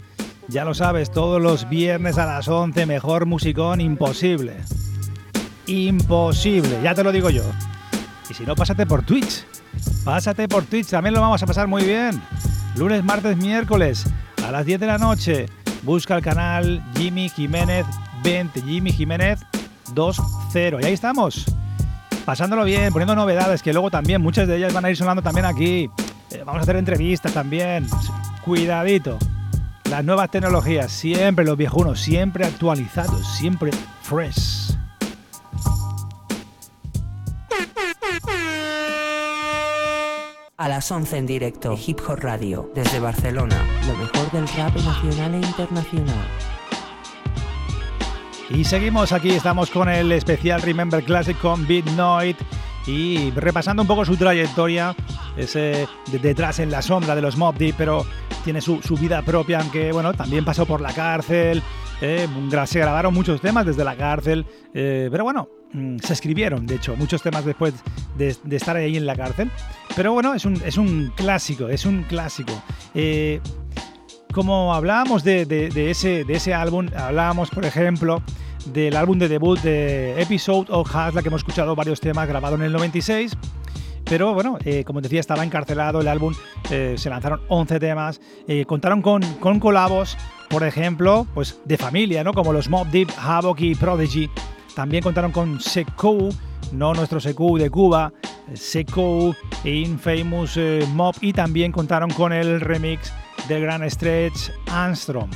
[0.48, 4.58] ya lo sabes, todos los viernes a las 11, mejor musicón imposible.
[5.68, 7.44] Imposible, ya te lo digo yo.
[8.30, 9.46] Y si no, pásate por Twitch.
[10.04, 12.22] Pásate por Twitch, también lo vamos a pasar muy bien.
[12.76, 14.06] Lunes, martes, miércoles
[14.46, 15.46] a las 10 de la noche.
[15.84, 17.86] Busca el canal Jimmy Jiménez
[18.24, 19.40] 20, Jimmy Jiménez
[19.94, 20.82] 20.
[20.82, 21.46] Y ahí estamos.
[22.26, 25.46] Pasándolo bien, poniendo novedades que luego también muchas de ellas van a ir sonando también
[25.46, 25.90] aquí.
[26.30, 27.88] Eh, vamos a hacer entrevistas también.
[28.46, 29.18] Cuidadito.
[29.90, 34.78] Las nuevas tecnologías, siempre los viejunos, siempre actualizados, siempre fresh.
[40.56, 45.34] A las 11 en directo, Hip Hop Radio, desde Barcelona, lo mejor del rap nacional
[45.34, 46.28] e internacional.
[48.62, 52.36] Y seguimos aquí, estamos con el especial Remember Classic con Beat Noid
[52.86, 54.96] y repasando un poco su trayectoria,
[55.36, 58.06] ese de- detrás en la sombra de los Mob Deep, pero
[58.44, 61.64] tiene su, su vida propia, aunque bueno, también pasó por la cárcel,
[62.02, 62.28] eh,
[62.68, 64.46] se grabaron muchos temas desde la cárcel,
[64.76, 67.74] eh, pero bueno, mm, se escribieron, de hecho, muchos temas después
[68.16, 69.50] de, estar ahí en la cárcel.
[69.96, 72.54] Pero bueno, es un, es un clásico, es un clásico.
[72.94, 73.42] Eh,
[74.32, 78.22] como hablábamos de ese, de ese álbum, hablábamos, por ejemplo,
[78.66, 82.66] del álbum de debut de Episode of Hasla, que hemos escuchado varios temas grabados en
[82.66, 83.38] el 96.
[84.06, 86.34] Pero bueno, eh, como decía, estaba encarcelado el álbum,
[86.70, 90.18] eh, se lanzaron 11 temas, eh, contaron con, con colabos,
[90.50, 92.34] por ejemplo, pues de familia, ¿no?
[92.34, 94.30] Como los Mob Deep, Havoc y Prodigy.
[94.76, 96.30] También contaron con Sekou,
[96.72, 98.12] no nuestro Sekou de Cuba,
[98.54, 99.34] Sekou,
[99.64, 103.14] Infamous eh, Mob y también contaron con el remix
[103.48, 105.30] del gran Stretch Armstrong.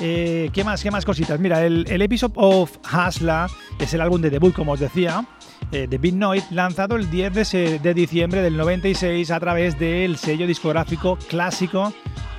[0.00, 0.82] Eh, ¿Qué más?
[0.82, 1.40] ¿Qué más cositas?
[1.40, 5.26] Mira, el, el Episode of Hasla es el álbum de debut, como os decía,
[5.72, 10.16] eh, de Big Noise, lanzado el 10 de, de diciembre del 96 a través del
[10.16, 11.92] sello discográfico clásico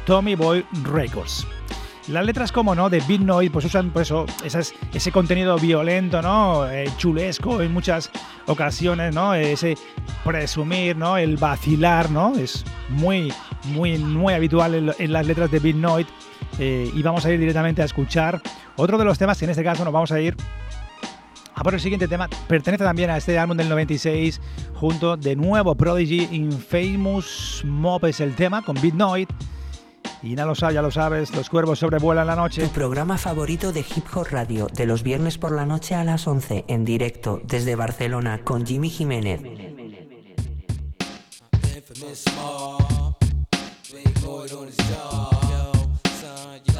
[0.06, 1.46] Tommy Boy Records.
[2.08, 6.22] Las letras, como no, de Big Noise, pues usan pues, eso, esas- ese contenido violento,
[6.22, 6.68] ¿no?
[6.68, 8.10] Eh, chulesco en muchas
[8.48, 9.34] ocasiones, ¿no?
[9.36, 9.78] Ese
[10.24, 11.18] presumir, ¿no?
[11.18, 12.36] El vacilar, ¿no?
[12.36, 13.32] Es muy,
[13.66, 16.10] muy, muy habitual en, en las letras de Big Noise.
[16.58, 18.42] Eh, y vamos a ir directamente a escuchar
[18.76, 20.36] otro de los temas que en este caso nos vamos a ir
[21.54, 22.30] a por el siguiente tema.
[22.48, 24.42] Pertenece también a este álbum del 96
[24.76, 29.28] junto de nuevo Prodigy Infamous Mob es el tema con Beat Noise.
[30.22, 32.64] Y ya lo sabes, ya lo sabes, los cuervos sobrevuelan la noche.
[32.64, 36.28] Tu programa favorito de Hip Hop Radio, de los viernes por la noche a las
[36.28, 39.42] 11, en directo desde Barcelona con Jimmy Jiménez.
[42.00, 43.16] Infamous mob.
[43.92, 44.14] Big
[46.66, 46.74] you.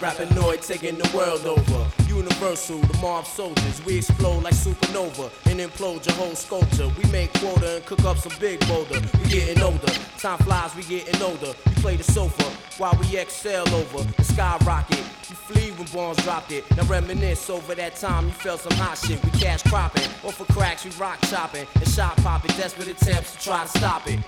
[0.00, 1.97] Rapping noise taking the world over.
[2.18, 3.84] Universal, the mob soldiers.
[3.84, 6.88] We explode like supernova and implode your whole sculpture.
[7.00, 9.00] We make quota and cook up some big boulder.
[9.22, 9.86] We getting older.
[10.18, 11.54] Time flies, we getting older.
[11.64, 12.42] We play the sofa
[12.76, 14.98] while we excel over the skyrocket.
[14.98, 16.64] You flee when bombs dropped it.
[16.76, 19.24] Now reminisce over that time you felt some hot shit.
[19.24, 20.10] We cash cropping.
[20.24, 21.68] Or for cracks, we rock chopping.
[21.76, 22.50] And shot popping.
[22.56, 24.18] Desperate attempts to try to stop it.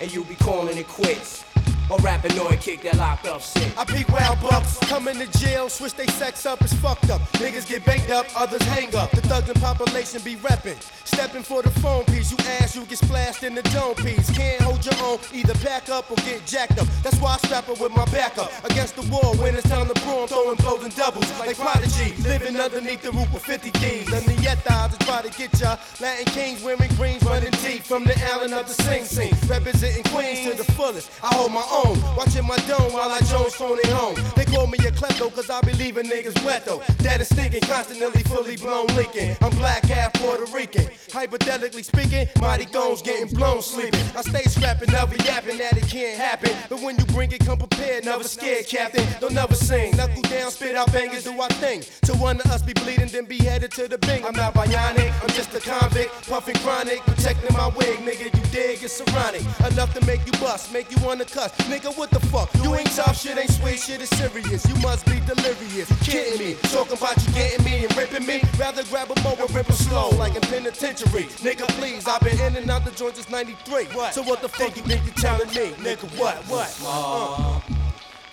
[0.00, 1.44] And you be calling it quits.
[1.90, 3.76] Or rapping Noid kick that locked up shit.
[3.78, 7.20] I peek wild bucks, Coming to jail, switch they sex up, it's fucked up.
[7.34, 9.10] Niggas get banged up, others hang up.
[9.10, 10.80] The thugs and population be reppin'.
[11.04, 14.30] Steppin' for the phone piece, you ass, you get splashed in the dome piece.
[14.30, 16.88] Can't hold your own, either back up or get jacked up.
[17.02, 18.50] That's why I strap it with my backup.
[18.64, 21.30] Against the wall, when it's time to brawl, I'm doubles.
[21.38, 24.12] Like Prodigy, living underneath the roof with 50 thieves.
[24.12, 25.76] And the yet to try to get ya.
[26.00, 29.32] Latin kings wearing greens, running deep from the Allen of the Sing Sing.
[29.48, 31.10] Representing Queens to the fullest.
[31.22, 34.14] I hold my own, watching my dome while I Jones phone it home.
[34.36, 36.82] They call me a klepto, cause I be leaving niggas wet though.
[37.02, 39.36] That is stinking, constantly fully blown leaking.
[39.40, 40.88] I'm black, half Puerto Rican.
[41.12, 44.00] Hypothetically speaking, mighty goons getting blown sleeping.
[44.16, 46.50] I stay scrapping, never yapping that it can't happen.
[46.68, 49.06] But when you bring it, come prepared, never scared, Captain.
[49.20, 49.96] Don't never sing.
[49.96, 51.88] Knuckle down, spit out bangers, do I think?
[52.02, 54.24] To one of us be bleeding, then be headed to the bing.
[54.24, 58.24] I'm not bionic, I'm just a convict, puffing chronic, protecting my wig, nigga.
[58.24, 58.82] You dig?
[58.82, 59.42] It's ironic.
[59.70, 61.52] Enough to make you bust, make you wanna cuss.
[61.64, 62.52] Nigga, what the fuck?
[62.62, 64.66] You ain't tough, shit ain't sweet, shit is serious.
[64.68, 65.88] You must be delirious.
[66.02, 68.42] Kidding me, talking about you getting me and ripping me.
[68.58, 71.24] Rather grab a mower, rip it slow, like in penitentiary.
[71.40, 73.86] Nigga, please, I've been in and out the joint since 93.
[74.12, 75.72] So what the fuck you think you telling me?
[75.82, 76.80] Nigga, what, what?
[76.84, 77.60] Uh.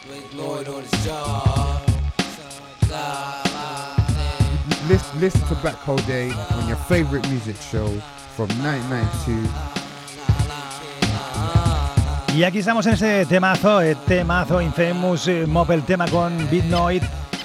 [0.10, 1.88] With Lloyd on his job.
[2.90, 3.96] La, la,
[4.88, 7.88] Listen, listen to Black Hole Day on your favorite music show
[8.36, 9.91] from 1992.
[12.36, 17.04] Y aquí estamos en ese temazo, el temazo Infamous eh, Mop, el tema con Bitnoid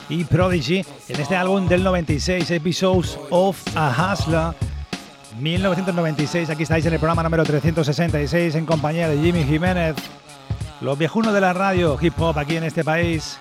[0.09, 4.55] y Prodigy, en este álbum del 96, Episodes of a Hustler.
[5.41, 9.97] 1996, aquí estáis en el programa número 366 en compañía de Jimmy Jiménez,
[10.81, 13.39] los viejunos de la radio hip hop aquí en este país,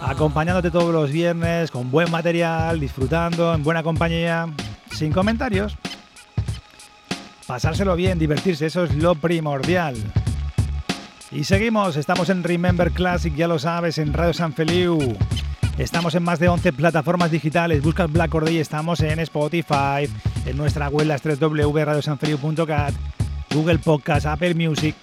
[0.00, 4.48] acompañándote todos los viernes con buen material, disfrutando en buena compañía,
[4.90, 5.76] sin comentarios.
[7.46, 9.94] Pasárselo bien, divertirse, eso es lo primordial.
[11.34, 14.98] Y seguimos, estamos en Remember Classic, ya lo sabes, en Radio San Feliu.
[15.78, 17.82] Estamos en más de 11 plataformas digitales.
[17.82, 20.08] Buscas Black Corday, estamos en Spotify,
[20.46, 22.94] en nuestra web las www.radiosanfeliu.cat,
[23.52, 24.94] Google Podcast, Apple Music.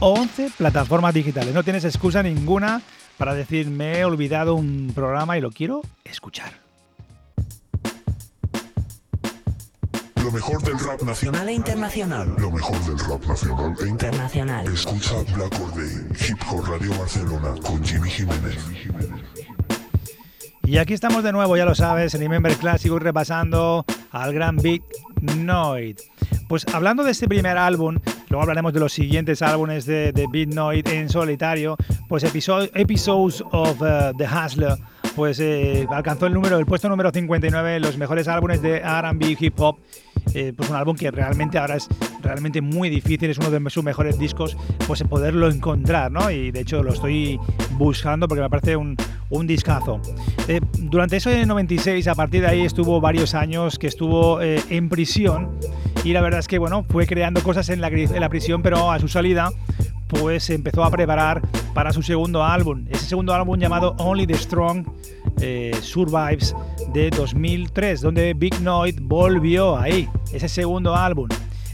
[0.00, 1.54] 11 plataformas digitales.
[1.54, 2.82] No tienes excusa ninguna
[3.16, 6.65] para decir me he olvidado un programa y lo quiero escuchar.
[10.26, 12.34] Lo mejor del rap nacional e internacional.
[12.36, 14.66] Lo mejor del rap nacional e Internacional.
[14.66, 18.56] Escucha Black Day, Hip Hop Radio Barcelona con Jimmy Jiménez.
[20.64, 24.56] Y aquí estamos de nuevo, ya lo sabes, en Remember Classic, hoy repasando al gran
[24.56, 24.82] Big
[25.20, 25.96] Noid.
[26.48, 27.96] Pues hablando de este primer álbum,
[28.28, 31.76] luego hablaremos de los siguientes álbumes de, de Big Noid en solitario,
[32.08, 34.76] pues episo- Episodes of uh, The Hustler,
[35.14, 39.36] pues eh, alcanzó el número, el puesto número 59 en los mejores álbumes de R&B
[39.38, 39.78] hip hop.
[40.34, 41.88] Eh, pues un álbum que realmente ahora es
[42.22, 44.56] realmente muy difícil, es uno de sus mejores discos,
[44.86, 46.30] pues poderlo encontrar, ¿no?
[46.30, 47.38] Y de hecho lo estoy
[47.72, 48.96] buscando porque me parece un,
[49.30, 50.00] un discazo.
[50.48, 54.88] Eh, durante ese 96, a partir de ahí estuvo varios años que estuvo eh, en
[54.88, 55.58] prisión
[56.04, 59.08] y la verdad es que, bueno, fue creando cosas en la, prisión, pero a su
[59.08, 59.50] salida
[60.06, 61.42] pues empezó a preparar
[61.74, 62.86] para su segundo álbum.
[62.88, 64.86] Ese segundo álbum llamado Only the Strong
[65.40, 66.54] eh, Survives
[66.92, 71.28] de 2003, donde Big Noid volvió ahí, ese segundo álbum.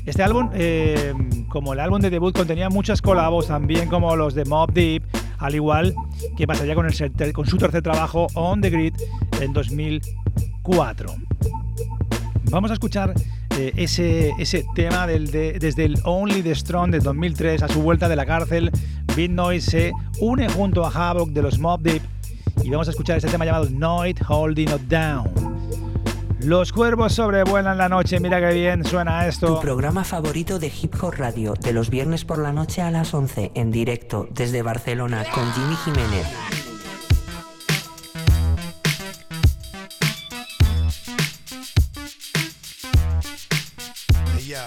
[0.05, 1.15] Este álbum, eh,
[1.49, 5.05] como el álbum de debut, contenía muchas colabos también como los de Mob Deep,
[5.39, 5.95] al igual
[6.37, 6.87] que pasaría con,
[7.33, 8.95] con su tercer trabajo On the Grid
[9.41, 11.15] en 2004.
[12.51, 13.15] Vamos a escuchar
[13.59, 18.27] eh, ese, tema desde el Only the Strong de 2003 a su vuelta de la
[18.27, 18.71] cárcel.
[19.15, 22.03] Big Noise se une junto a Havoc de los Mob Deep
[22.63, 25.31] y vamos a escuchar este tema llamado Noid Holding It Down.
[26.41, 29.55] Los cuervos sobrevuelan la noche, mira qué bien suena esto.
[29.55, 33.15] Tu programa favorito de Hip Hop Radio, de los viernes por la noche a las
[33.15, 36.27] 11, en directo desde Barcelona con Jimmy Jiménez.
[44.35, 44.59] Hey, yo,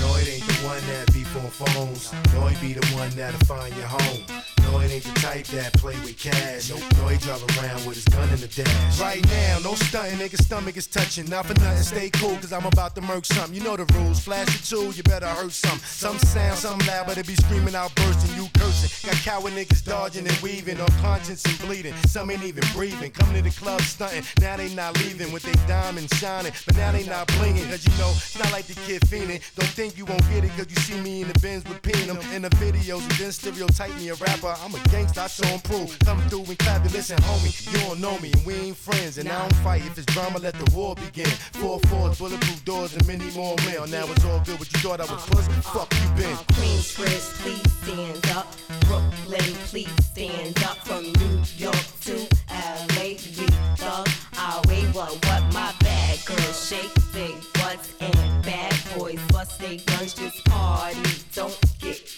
[0.00, 2.12] no, it ain't the one that be on phones.
[2.34, 4.57] No, it be the one that'll find your home.
[4.70, 6.68] No, it ain't the type that play with cash.
[6.68, 9.00] Nope, no, he drive around with his gun in the dash.
[9.00, 11.24] Right now, no stunting, nigga, stomach is touching.
[11.30, 13.54] Not for nothing, stay cool, cause I'm about to murk something.
[13.54, 15.78] You know the rules, flash a tool, you better hurt some.
[15.78, 19.08] Some sound, some loud, but it be screaming out, bursting, you cursing.
[19.08, 21.94] Got coward niggas dodging and weaving, on conscience and bleeding.
[22.06, 23.10] Some ain't even breathing.
[23.10, 26.52] Coming to the club stunting, now they not leaving with they diamond shining.
[26.66, 29.40] But now they not blinging, cause you know, it's not like the kid fiending.
[29.54, 32.20] Don't think you won't get it, cause you see me in the bins with Peenum
[32.34, 34.57] in the videos and then stereotype me a rapper.
[34.64, 35.96] I'm a gangster, I show and prove.
[36.00, 37.72] Come through and clap and listen, homie.
[37.72, 39.18] You don't know me, and we ain't friends.
[39.18, 39.82] And I don't fight.
[39.82, 41.26] If it's drama, let the war begin.
[41.60, 43.86] Four fours, bulletproof doors, and many more mail.
[43.86, 44.58] Now it's all good.
[44.58, 45.46] What you thought I was puss?
[45.72, 46.32] Fuck you been.
[46.32, 48.46] Uh, Queens, Chris, please stand up.
[48.86, 50.78] Brooklyn, please stand up.
[50.78, 52.14] From New York to
[52.50, 53.46] LA, we
[53.76, 54.82] thug our way.
[54.92, 60.14] What, what, my bad girls shake big butts and bad boys bust they guns.
[60.14, 61.00] Just party,
[61.34, 62.17] don't get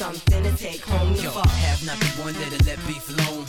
[0.00, 1.46] something to take home to Yo, fuck.
[1.46, 3.39] Have not be one that'll let be alone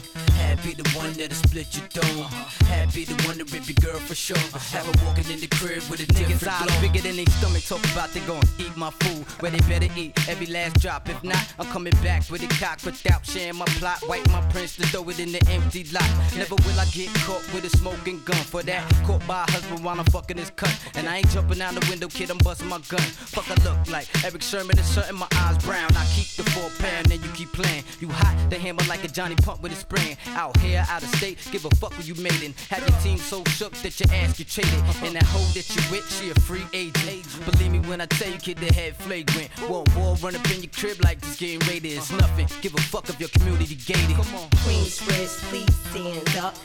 [0.63, 2.25] be the one that'll split your dome.
[2.67, 4.37] Happy the one to rip your girl for sure.
[4.37, 6.81] Have her walking in the crib with a Niggas eyes glow.
[6.81, 9.23] bigger than they stomach talk about they gon' eat my food.
[9.41, 11.09] Where they better eat every last drop.
[11.09, 13.99] If not, I'm coming back with a cock without sharing my plot.
[14.07, 16.09] Wipe my prints to throw it in the empty lot.
[16.35, 18.43] Never will I get caught with a smoking gun.
[18.51, 20.75] For that, caught by a husband while I'm fucking his cunt.
[20.95, 23.01] And I ain't jumping out the window, kid, I'm busting my gun.
[23.33, 25.89] Fuck, I look like Eric Sherman is shutting my eyes brown.
[25.95, 27.83] I keep the four pound, and you keep playing.
[27.99, 30.17] You hot, the hammer like a Johnny Pump with a spraying.
[30.41, 32.55] Out here, out of state, give a fuck who you made in.
[32.67, 34.73] Had your team so shook that your ass get traded.
[35.05, 37.21] And that hoe that you with, she a free agent.
[37.45, 39.49] Believe me when I tell you, kid, the head flagrant.
[39.69, 41.93] Won't war run up in your crib like this game rated.
[41.93, 42.47] It's nothing.
[42.61, 44.15] Give a fuck if your community gated.
[44.15, 44.49] Come on.
[44.65, 46.55] Queensbridge, please stand up.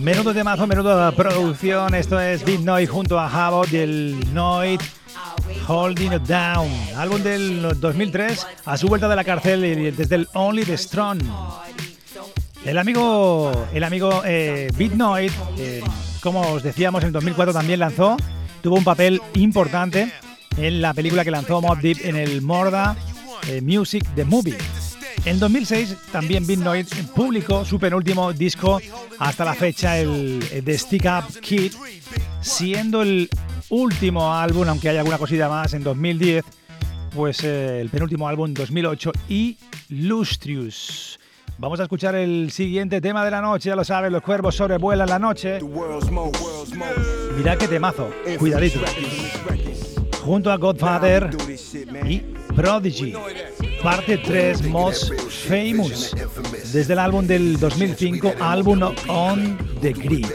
[0.00, 1.94] Menudo temazo, menudo producción.
[1.94, 4.80] Esto es Big Noise junto a Havoc del Noid
[5.68, 6.70] Holding It Down.
[6.96, 11.20] Álbum del 2003 a su vuelta de la cárcel y desde el Only the Strong.
[12.64, 15.82] El amigo, el amigo eh, Beat Noid, eh,
[16.20, 18.16] como os decíamos, en 2004 también lanzó,
[18.62, 20.12] tuvo un papel importante
[20.56, 22.96] en la película que lanzó Mob Deep en el Morda
[23.48, 24.56] eh, Music The Movie.
[25.24, 28.80] En 2006 también Beat Noid publicó su penúltimo disco
[29.18, 31.72] hasta la fecha, el, The Stick Up Kid,
[32.40, 33.28] siendo el
[33.70, 36.44] último álbum, aunque hay alguna cosita más, en 2010,
[37.14, 41.18] pues eh, el penúltimo álbum en 2008, Illustrious.
[41.62, 45.08] Vamos a escuchar el siguiente tema de la noche, ya lo sabes, los cuervos sobrevuelan
[45.08, 45.60] la noche.
[47.36, 48.80] Mirad qué temazo, cuidadito.
[50.24, 51.30] Junto a Godfather
[52.04, 52.18] y
[52.56, 53.14] Prodigy,
[53.80, 55.12] parte 3 Most
[55.48, 56.16] Famous,
[56.72, 60.26] desde el álbum del 2005, álbum On the Grid.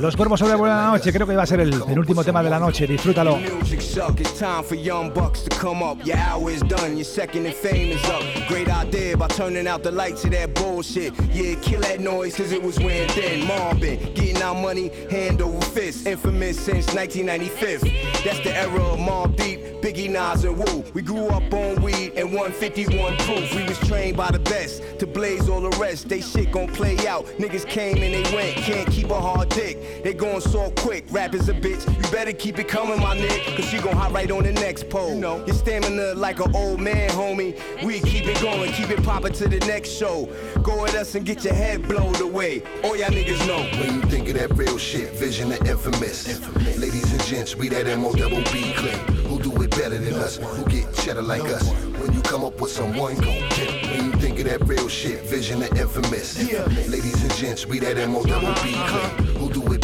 [0.00, 2.60] Los cuervos sobrevuelan la noche, creo que va a ser el penúltimo tema de la
[2.60, 3.36] noche, disfrútalo.
[3.36, 5.98] Music suck, it's time for young bucks to come up.
[6.06, 8.22] Your hour is done, your second in fame is up.
[8.46, 11.12] Great idea by turning out the lights of that bullshit.
[11.32, 13.44] Yeah, kill that noise cause it was when then.
[13.48, 16.06] Marvin, getting our money hand over fist.
[16.06, 17.82] Infamous since 1995.
[18.24, 20.84] That's the era of Mob Deep, Biggie, Nas, and Woo.
[20.94, 23.52] We grew up on weed and 151 proof.
[23.52, 26.08] We was trained by the best to blaze all the rest.
[26.08, 27.26] They shit gon' play out.
[27.38, 29.87] Niggas came and they went, can't keep a hard dick.
[30.02, 31.86] They going so quick, rap is a bitch.
[31.96, 34.88] You better keep it coming, my nigga, cause she gon' hop right on the next
[34.88, 35.14] pole.
[35.14, 37.58] You know, your stamina like an old man, homie.
[37.82, 40.28] We keep it going, keep it poppin' to the next show.
[40.62, 42.62] Go with us and get your head blown away.
[42.84, 43.62] All y'all niggas know.
[43.80, 46.40] When you think of that real shit, vision of infamous.
[46.78, 48.94] Ladies and gents, we that M O double B click.
[49.26, 50.36] Who do it better than us?
[50.36, 51.68] Who get cheddar like us?
[51.68, 53.72] When you come up with someone, gon' kill.
[53.90, 56.50] When you think of that real shit, vision of infamous.
[56.50, 56.64] Yeah.
[56.88, 59.37] Ladies and gents, we that M O double B click.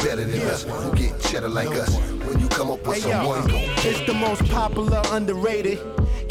[0.05, 0.63] Who do it better than us?
[0.65, 1.95] Who get cheddar like us?
[1.97, 5.79] When you come up with Hey, someone, it's the most popular, underrated.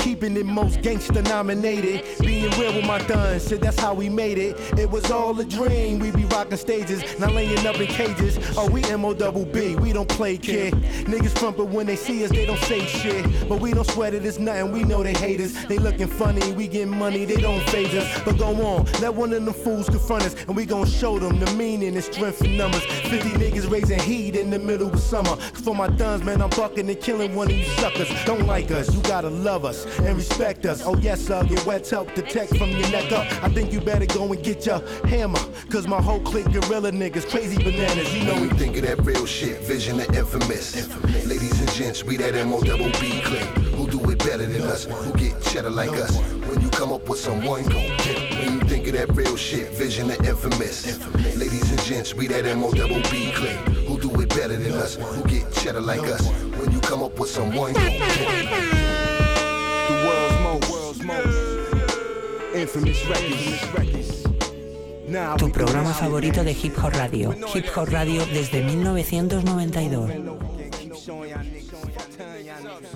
[0.04, 2.04] Keeping it most gangster nominated.
[2.20, 4.60] Being real with my duns, shit, that's how we made it.
[4.78, 6.00] It was all a dream.
[6.00, 8.38] We be rocking stages, not laying up in cages.
[8.58, 10.74] Oh, we MO double B, we don't play kid.
[11.06, 13.48] Niggas front, but when they see us, they don't say shit.
[13.48, 14.74] But we don't sweat it, it's nothing.
[14.74, 15.54] We know they hate us.
[15.68, 18.24] They looking funny, we get money, they don't phase us.
[18.26, 21.40] But go on, let one of them fools confront us, and we gon' show them
[21.40, 22.84] the meaning and strength in numbers.
[22.84, 25.38] 50 niggas raising heat in the middle of summer.
[25.38, 28.10] For my duns, man, I'm bucking and killing one of you suckers.
[28.26, 30.82] Don't like us, you gotta love us and respect us.
[30.86, 33.26] Oh, yes, sir, get wet help the text from your neck up.
[33.44, 35.40] I think you better go and get your hammer.
[35.70, 39.26] Cause my whole clique gorilla niggas, crazy bananas, you know you think of that real
[39.26, 40.88] shit, vision of infamous.
[41.26, 43.44] Ladies and gents, we that M O double B click.
[43.76, 44.86] Who do it better than us?
[44.86, 46.16] Who get cheddar like us?
[46.18, 48.22] When you come up with someone, gon' kill.
[48.40, 50.88] When you think of that real shit, vision of infamous.
[50.88, 51.38] infamous.
[51.38, 53.58] Ladies and gents, we that M O double B click.
[53.88, 54.96] Who do it better than us?
[54.96, 56.28] Who get cheddar like us?
[56.28, 57.98] When you come up with someone, gon' kill.
[57.98, 59.13] The
[65.38, 67.36] Tu programa favorito de Hip Hop Radio.
[67.54, 70.12] Hip Hop Radio desde 1992.
[70.80, 71.82] Keep showing y'all niggas,
[72.16, 72.94] telling y'all niggas.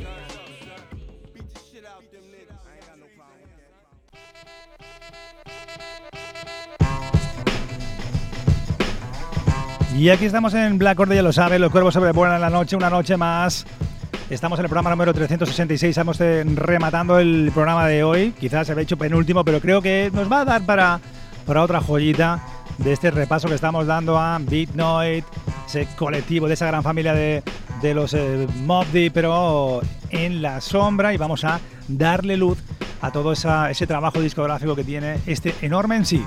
[1.34, 2.64] Beat the shit out them niggas.
[2.64, 3.60] I ain't got no problem with
[9.92, 9.98] that.
[9.98, 12.90] Y aquí estamos en Black Order, ya lo sabe, los cuervos sobrevuelan la noche, una
[12.90, 13.66] noche más.
[14.30, 18.34] Estamos en el programa número 366, estamos rematando el programa de hoy.
[18.38, 21.00] Quizás se había hecho penúltimo, pero creo que nos va a dar para,
[21.46, 22.44] para otra joyita
[22.78, 25.24] de este repaso que estamos dando a Beat Noid,
[25.66, 27.42] ese colectivo de esa gran familia de,
[27.82, 32.58] de los eh, Mob Deep, pero en la sombra y vamos a darle luz
[33.00, 36.22] a todo ese trabajo discográfico que tiene este enorme en sí.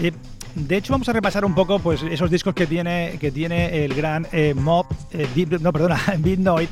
[0.00, 0.12] Eh,
[0.56, 3.94] de hecho, vamos a repasar un poco pues, esos discos que tiene, que tiene el
[3.94, 5.28] gran eh, Mob, eh,
[5.60, 6.00] no, perdona,
[6.38, 6.68] Noid,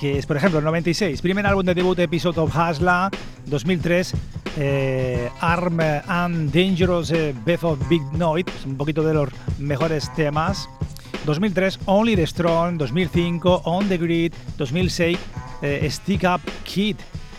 [0.00, 3.10] que es, por ejemplo, el 96, primer álbum de debut, Episode of Hasla,
[3.46, 4.14] 2003,
[4.56, 7.12] eh, Arm and Dangerous
[7.44, 10.68] Beth of Big Noise, un poquito de los mejores temas.
[11.24, 15.18] 2003 Only the Strong, 2005 On the Grid, 2006
[15.62, 16.96] eh, Stick Up Kid,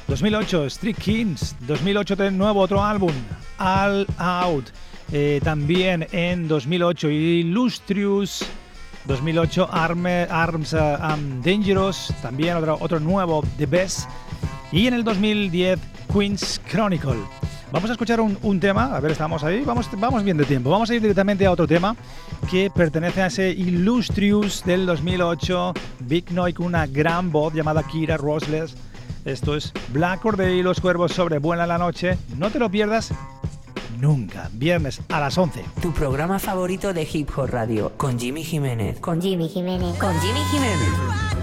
[0.08, 3.12] 2008 Street Kings, 2008 de nuevo otro álbum
[3.58, 4.70] All Out,
[5.16, 8.44] eh, también en 2008 Illustrious,
[9.06, 14.10] 2008 Arms uh, and Dangerous, también otro, nuevo The Best
[14.72, 15.80] y en el 2010
[16.12, 17.20] Queen's Chronicle.
[17.72, 20.72] Vamos a escuchar un, un, tema, a ver, estamos ahí, vamos, vamos bien de tiempo.
[20.72, 21.96] Vamos a ir directamente a otro tema
[22.50, 28.18] que pertenece a ese Illustrious del 2008, Big Noy con una gran voz llamada Kira
[28.18, 28.76] Rosles.
[29.26, 32.18] Esto es Black Corday y los cuervos sobre Buena la noche.
[32.36, 33.14] No te lo pierdas
[34.04, 34.50] nunca.
[34.54, 35.64] Viernes a las 11.
[35.82, 39.00] Tu programa favorito de Hip Hop Radio con Jimmy Jiménez.
[39.00, 39.98] Con Jimmy Jiménez.
[39.98, 41.34] Con Jimmy Jiménez.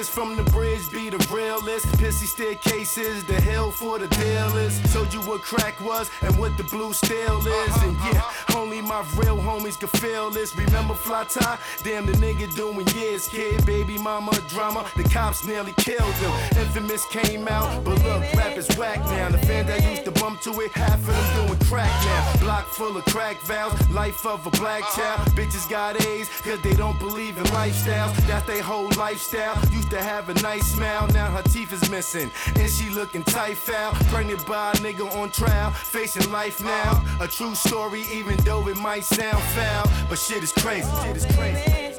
[0.00, 1.86] niggas from the bridge be the realest.
[1.98, 4.80] Pissy staircases, the hell for the dealers.
[4.92, 7.46] Told you what crack was and what the blue steel is.
[7.46, 8.58] Uh-huh, and yeah, uh-huh.
[8.58, 10.56] only my real homies can feel this.
[10.56, 11.58] Remember fly tie?
[11.82, 13.64] Damn, the nigga doing years, kid.
[13.66, 16.32] Baby mama drama, the cops nearly killed him.
[16.58, 19.28] Infamous came out, but look, rap is whack now.
[19.28, 22.40] The fan that used to bump to it, half of them doing crack now.
[22.40, 25.16] Block full of crack valves, life of a black uh-huh.
[25.16, 25.28] child.
[25.36, 28.14] Bitches got A's, cause they don't believe in lifestyles.
[28.26, 29.56] That's their whole lifestyle.
[29.72, 32.30] Used to have a nice smile, now her teeth is missing.
[32.56, 33.92] And she looking tight foul.
[34.12, 37.04] Pregnant by a nigga on trial, facing life now.
[37.20, 39.90] A true story, even though it might sound foul.
[40.08, 41.98] But shit is crazy, shit is crazy.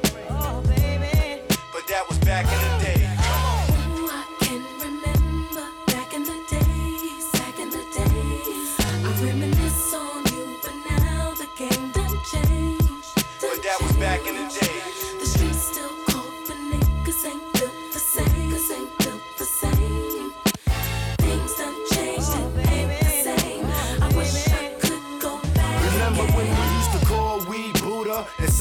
[1.73, 2.80] But that was back in the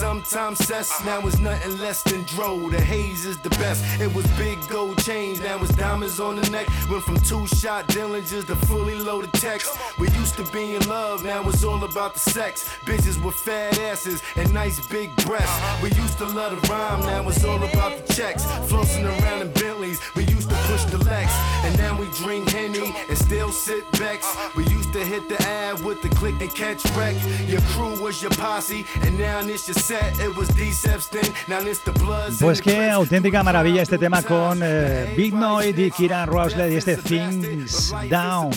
[0.01, 1.05] sometimes cess?
[1.05, 2.71] Now it's nothing less than dro.
[2.71, 3.85] The haze is the best.
[4.01, 6.69] It was big gold chains, now it's diamonds on the neck.
[6.91, 9.69] Went from two shot Dillingers to fully loaded text.
[10.01, 12.67] We used to be in love, now it's all about the sex.
[12.87, 15.61] Bitches with fat asses and nice big breasts.
[15.83, 18.45] We used to love the rhyme, now it's all about the checks.
[18.71, 21.31] Flossing around in Bentleys, we used to push the Lex.
[21.65, 24.27] And now we drink Henny and still sit Bex.
[24.57, 27.15] We used to hit the ad with the click and catch wreck.
[27.47, 30.19] Your crew was your posse, and now it's your set.
[30.19, 32.39] It was D-Sep's thing, now it's the Bloods.
[32.41, 36.97] Pues qué auténtica maravilla este tema con eh, Big Noid y Kieran Rosley y este
[36.97, 38.51] Things Down.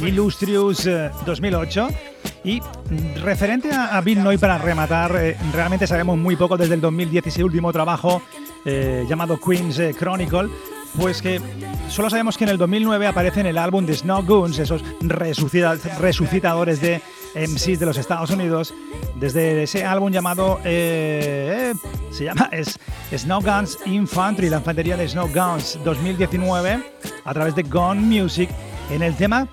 [0.00, 1.88] Illustrious eh, 2008.
[2.44, 6.74] Y mm, referente a, a Big Noid para rematar, eh, realmente sabemos muy poco desde
[6.74, 8.22] el 2010 y ese último trabajo
[8.64, 10.48] eh, llamado Queen's eh, Chronicle.
[10.98, 11.40] Pues que
[11.88, 15.78] solo sabemos que en el 2009 aparece en el álbum de Snow Goons, esos resucita-
[15.98, 17.00] resucitadores de
[17.34, 18.74] MCs de los Estados Unidos,
[19.18, 22.78] desde ese álbum llamado, eh, eh, se llama es
[23.16, 26.82] Snow Guns Infantry, la infantería de Snow Guns 2019,
[27.24, 28.50] a través de Gone Music,
[28.90, 29.48] en el tema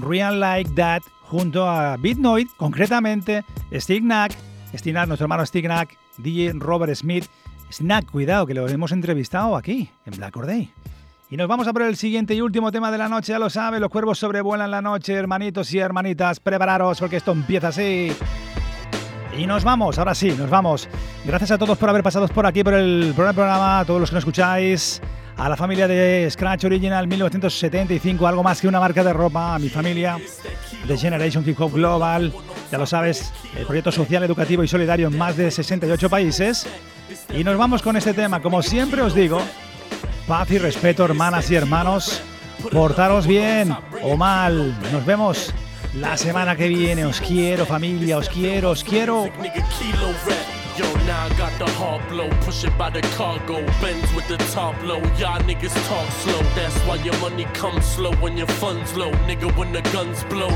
[0.00, 4.36] Real Like That, junto a Bitnoid, concretamente Stig Knack,
[4.72, 7.26] nuestro hermano Stig Knack, DJ Robert Smith,
[7.70, 10.72] Snack, cuidado, que lo hemos entrevistado aquí, en Black or Day.
[11.30, 13.50] Y nos vamos a por el siguiente y último tema de la noche, ya lo
[13.50, 18.10] sabe, los cuervos sobrevuelan la noche, hermanitos y hermanitas, prepararos porque esto empieza así.
[19.36, 20.88] Y nos vamos, ahora sí, nos vamos.
[21.26, 24.08] Gracias a todos por haber pasado por aquí, por el primer programa, a todos los
[24.08, 25.02] que nos escucháis,
[25.38, 29.58] a la familia de Scratch Original 1975, algo más que una marca de ropa, a
[29.58, 30.18] mi familia
[30.86, 32.32] de Generation Hip Hop Global,
[32.72, 36.66] ya lo sabes, el proyecto social, educativo y solidario en más de 68 países.
[37.32, 39.40] Y nos vamos con este tema, como siempre os digo,
[40.26, 42.20] paz y respeto, hermanas y hermanos,
[42.72, 44.76] portaros bien o mal.
[44.92, 45.54] Nos vemos
[45.94, 47.04] la semana que viene.
[47.04, 49.30] Os quiero, familia, os quiero, os quiero.
[50.78, 54.36] Yo, now I got the hard blow, push it by the cargo, Benz with the
[54.54, 55.00] top low.
[55.18, 59.10] Y'all niggas talk slow, that's why your money comes slow when your funds low.
[59.26, 60.50] Nigga, when the guns blow.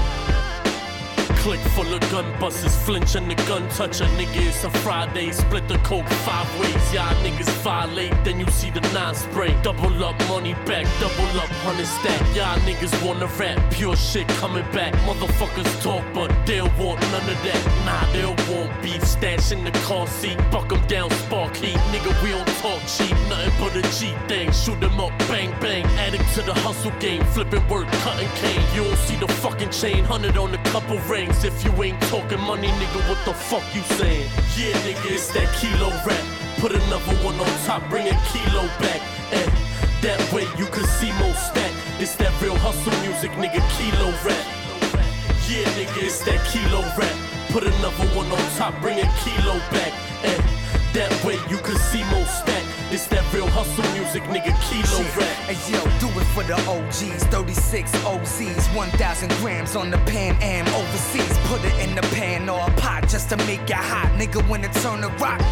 [1.42, 4.46] Click full of gun busters, flinch and the gun touch a nigga.
[4.46, 6.94] It's a Friday, split the coke five ways.
[6.94, 9.52] Y'all niggas violate, then you see the nine spray.
[9.60, 12.20] Double up, money back, double up, hundred stack.
[12.36, 14.94] Y'all niggas wanna rap, pure shit coming back.
[15.04, 17.62] Motherfuckers talk, but they'll want none of that.
[17.86, 21.80] Nah, they'll want beef, stash in the car seat, buck 'em down, spark heat.
[21.90, 24.52] Nigga, we don't talk cheap, nothing but a G thing.
[24.52, 25.84] Shoot 'em up, bang bang.
[25.98, 28.62] Addict to the hustle game, flipping work, cutting cane.
[28.76, 30.98] You don't see the fucking chain, hundred on a couple
[31.32, 31.44] rings.
[31.44, 34.28] If you ain't talking money, nigga, what the fuck you saying?
[34.56, 36.24] Yeah, nigga, it's that kilo rap.
[36.58, 39.00] Put another one on top, bring a kilo back.
[39.32, 39.50] And
[40.02, 41.72] that way you can see more stack.
[41.98, 44.46] It's that real hustle music, nigga, kilo rap.
[45.48, 47.16] Yeah, nigga, it's that kilo rap.
[47.50, 49.92] Put another one on top, bring a kilo back.
[50.24, 50.42] And
[50.94, 52.64] that way you can see more stack.
[52.90, 55.31] It's that real hustle music, nigga, kilo rap.
[55.52, 60.66] Hey yo, do it for the OGs, 36 OZs, 1,000 grams on the Pan Am
[60.68, 61.38] overseas.
[61.44, 64.10] Put it in the pan or a pot just to make it hot.
[64.18, 65.42] Nigga, when it turn to rock,